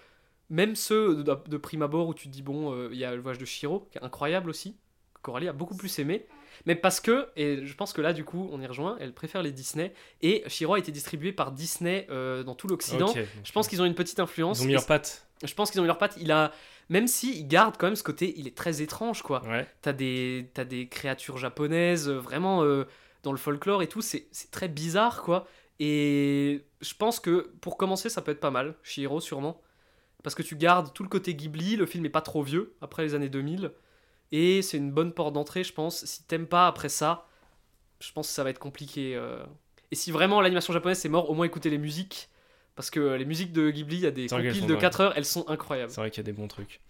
même 0.48 0.74
ceux 0.74 1.22
de, 1.22 1.36
de 1.46 1.56
prime 1.58 1.82
abord 1.82 2.08
où 2.08 2.14
tu 2.14 2.28
te 2.28 2.32
dis, 2.32 2.42
bon, 2.42 2.72
euh, 2.72 2.88
il 2.92 2.98
y 2.98 3.04
a 3.04 3.14
le 3.14 3.20
voyage 3.20 3.38
de 3.38 3.44
Shiro, 3.44 3.88
qui 3.90 3.98
est 3.98 4.02
incroyable 4.02 4.48
aussi. 4.48 4.76
Coralie 5.20 5.48
a 5.48 5.52
beaucoup 5.52 5.76
plus 5.76 5.98
aimé. 5.98 6.26
Mais 6.66 6.74
parce 6.74 7.00
que, 7.00 7.28
et 7.36 7.66
je 7.66 7.74
pense 7.74 7.92
que 7.92 8.00
là, 8.00 8.12
du 8.12 8.24
coup, 8.24 8.48
on 8.52 8.60
y 8.60 8.66
rejoint, 8.66 8.96
elle 9.00 9.12
préfère 9.12 9.42
les 9.42 9.52
Disney. 9.52 9.92
Et 10.20 10.44
Shiro 10.46 10.74
a 10.74 10.78
été 10.78 10.92
distribué 10.92 11.32
par 11.32 11.52
Disney 11.52 12.06
euh, 12.10 12.42
dans 12.42 12.54
tout 12.54 12.68
l'Occident. 12.68 13.12
Je 13.44 13.52
pense 13.52 13.68
qu'ils 13.68 13.82
ont 13.82 13.84
une 13.84 13.94
petite 13.94 14.20
influence. 14.20 14.60
Ils 14.60 14.64
ont 14.64 14.66
mis 14.66 14.72
leurs 14.72 14.86
pattes. 14.86 15.26
je 15.42 15.52
pense 15.54 15.70
qu'ils 15.70 15.80
ont 15.80 15.84
mis 15.84 15.88
leurs 15.88 15.98
pattes. 15.98 16.16
Il 16.20 16.30
a, 16.30 16.52
même 16.88 17.06
si 17.06 17.38
il 17.38 17.48
garde 17.48 17.76
quand 17.78 17.86
même 17.86 17.96
ce 17.96 18.02
côté, 18.02 18.34
il 18.36 18.46
est 18.46 18.56
très 18.56 18.82
étrange 18.82 19.22
quoi. 19.22 19.42
Ouais. 19.46 19.66
T'as 19.82 19.92
des, 19.92 20.50
t'as 20.54 20.64
des 20.64 20.88
créatures 20.88 21.38
japonaises 21.38 22.08
euh, 22.08 22.18
vraiment 22.18 22.62
euh, 22.62 22.84
dans 23.22 23.32
le 23.32 23.38
folklore 23.38 23.82
et 23.82 23.88
tout. 23.88 24.02
C'est, 24.02 24.28
c'est 24.30 24.50
très 24.50 24.68
bizarre 24.68 25.22
quoi. 25.22 25.46
Et 25.80 26.64
je 26.80 26.94
pense 26.94 27.18
que 27.18 27.52
pour 27.60 27.76
commencer, 27.76 28.08
ça 28.08 28.22
peut 28.22 28.30
être 28.30 28.40
pas 28.40 28.50
mal. 28.50 28.76
Shihiro 28.82 29.20
sûrement, 29.20 29.60
parce 30.22 30.36
que 30.36 30.42
tu 30.42 30.54
gardes 30.54 30.92
tout 30.92 31.02
le 31.02 31.08
côté 31.08 31.34
Ghibli. 31.34 31.76
Le 31.76 31.86
film 31.86 32.04
est 32.04 32.10
pas 32.10 32.20
trop 32.20 32.42
vieux 32.42 32.76
après 32.80 33.02
les 33.02 33.14
années 33.14 33.28
2000 33.28 33.72
et 34.32 34.62
c'est 34.62 34.78
une 34.78 34.90
bonne 34.90 35.12
porte 35.12 35.32
d'entrée, 35.34 35.62
je 35.64 35.72
pense. 35.72 36.04
Si 36.04 36.24
t'aimes 36.24 36.46
pas 36.46 36.66
après 36.66 36.88
ça, 36.88 37.26
je 38.00 38.10
pense 38.12 38.26
que 38.28 38.34
ça 38.34 38.42
va 38.44 38.50
être 38.50 38.58
compliqué. 38.58 39.14
euh. 39.14 39.42
Et 39.90 39.94
si 39.94 40.10
vraiment 40.10 40.40
l'animation 40.40 40.72
japonaise 40.72 40.98
c'est 40.98 41.08
mort, 41.08 41.30
au 41.30 41.34
moins 41.34 41.46
écoutez 41.46 41.70
les 41.70 41.78
musiques. 41.78 42.28
Parce 42.74 42.88
que 42.90 43.00
les 43.16 43.26
musiques 43.26 43.52
de 43.52 43.70
Ghibli, 43.70 43.96
il 43.96 44.02
y 44.02 44.06
a 44.06 44.10
des 44.10 44.26
compiles 44.28 44.66
de 44.66 44.72
vraies. 44.72 44.80
4 44.80 45.00
heures, 45.02 45.12
elles 45.14 45.26
sont 45.26 45.46
incroyables. 45.48 45.92
C'est 45.92 46.00
vrai 46.00 46.10
qu'il 46.10 46.18
y 46.18 46.24
a 46.24 46.32
des 46.32 46.32
bons 46.32 46.48
trucs. 46.48 46.80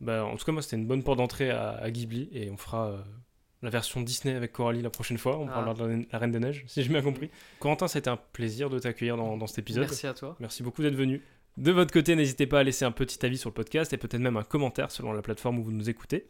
Bah, 0.00 0.24
en 0.24 0.36
tout 0.36 0.44
cas, 0.44 0.52
moi, 0.52 0.62
c'était 0.62 0.76
une 0.76 0.86
bonne 0.86 1.02
porte 1.02 1.18
d'entrée 1.18 1.50
à, 1.50 1.70
à 1.72 1.90
Ghibli 1.90 2.28
et 2.32 2.48
on 2.50 2.56
fera 2.56 2.90
euh, 2.90 2.98
la 3.62 3.70
version 3.70 4.00
Disney 4.00 4.34
avec 4.36 4.52
Coralie 4.52 4.80
la 4.80 4.90
prochaine 4.90 5.18
fois. 5.18 5.36
On 5.38 5.48
Ah. 5.48 5.52
parlera 5.54 5.74
de 5.74 5.84
la, 5.84 5.96
la 6.12 6.18
Reine 6.20 6.30
des 6.30 6.38
Neiges, 6.38 6.62
si 6.68 6.84
j'ai 6.84 6.88
bien 6.88 7.02
compris. 7.02 7.30
Corentin, 7.58 7.88
c'était 7.88 8.10
un 8.10 8.16
plaisir 8.32 8.70
de 8.70 8.78
t'accueillir 8.78 9.16
dans, 9.16 9.36
dans 9.36 9.48
cet 9.48 9.58
épisode. 9.58 9.82
Merci 9.88 10.06
à 10.06 10.14
toi. 10.14 10.36
Merci 10.38 10.62
beaucoup 10.62 10.82
d'être 10.82 10.94
venu. 10.94 11.20
De 11.56 11.72
votre 11.72 11.92
côté, 11.92 12.14
n'hésitez 12.14 12.46
pas 12.46 12.60
à 12.60 12.62
laisser 12.62 12.84
un 12.84 12.92
petit 12.92 13.24
avis 13.26 13.38
sur 13.38 13.50
le 13.50 13.54
podcast 13.54 13.92
et 13.92 13.96
peut-être 13.96 14.20
même 14.20 14.36
un 14.36 14.42
commentaire 14.44 14.92
selon 14.92 15.12
la 15.12 15.22
plateforme 15.22 15.58
où 15.58 15.64
vous 15.64 15.72
nous 15.72 15.90
écoutez. 15.90 16.28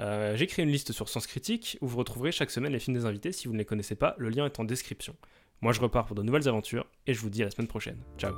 Euh, 0.00 0.36
J'ai 0.36 0.46
créé 0.46 0.64
une 0.64 0.70
liste 0.70 0.92
sur 0.92 1.08
Sens 1.08 1.26
Critique 1.26 1.78
où 1.80 1.86
vous 1.88 1.98
retrouverez 1.98 2.32
chaque 2.32 2.50
semaine 2.50 2.72
les 2.72 2.78
films 2.78 2.96
des 2.96 3.04
invités. 3.04 3.32
Si 3.32 3.48
vous 3.48 3.54
ne 3.54 3.58
les 3.58 3.64
connaissez 3.64 3.94
pas, 3.94 4.14
le 4.18 4.28
lien 4.28 4.46
est 4.46 4.60
en 4.60 4.64
description. 4.64 5.16
Moi, 5.60 5.72
je 5.72 5.80
repars 5.80 6.06
pour 6.06 6.14
de 6.14 6.22
nouvelles 6.22 6.48
aventures 6.48 6.86
et 7.06 7.14
je 7.14 7.20
vous 7.20 7.30
dis 7.30 7.42
à 7.42 7.46
la 7.46 7.50
semaine 7.50 7.68
prochaine. 7.68 7.98
Ciao 8.16 8.32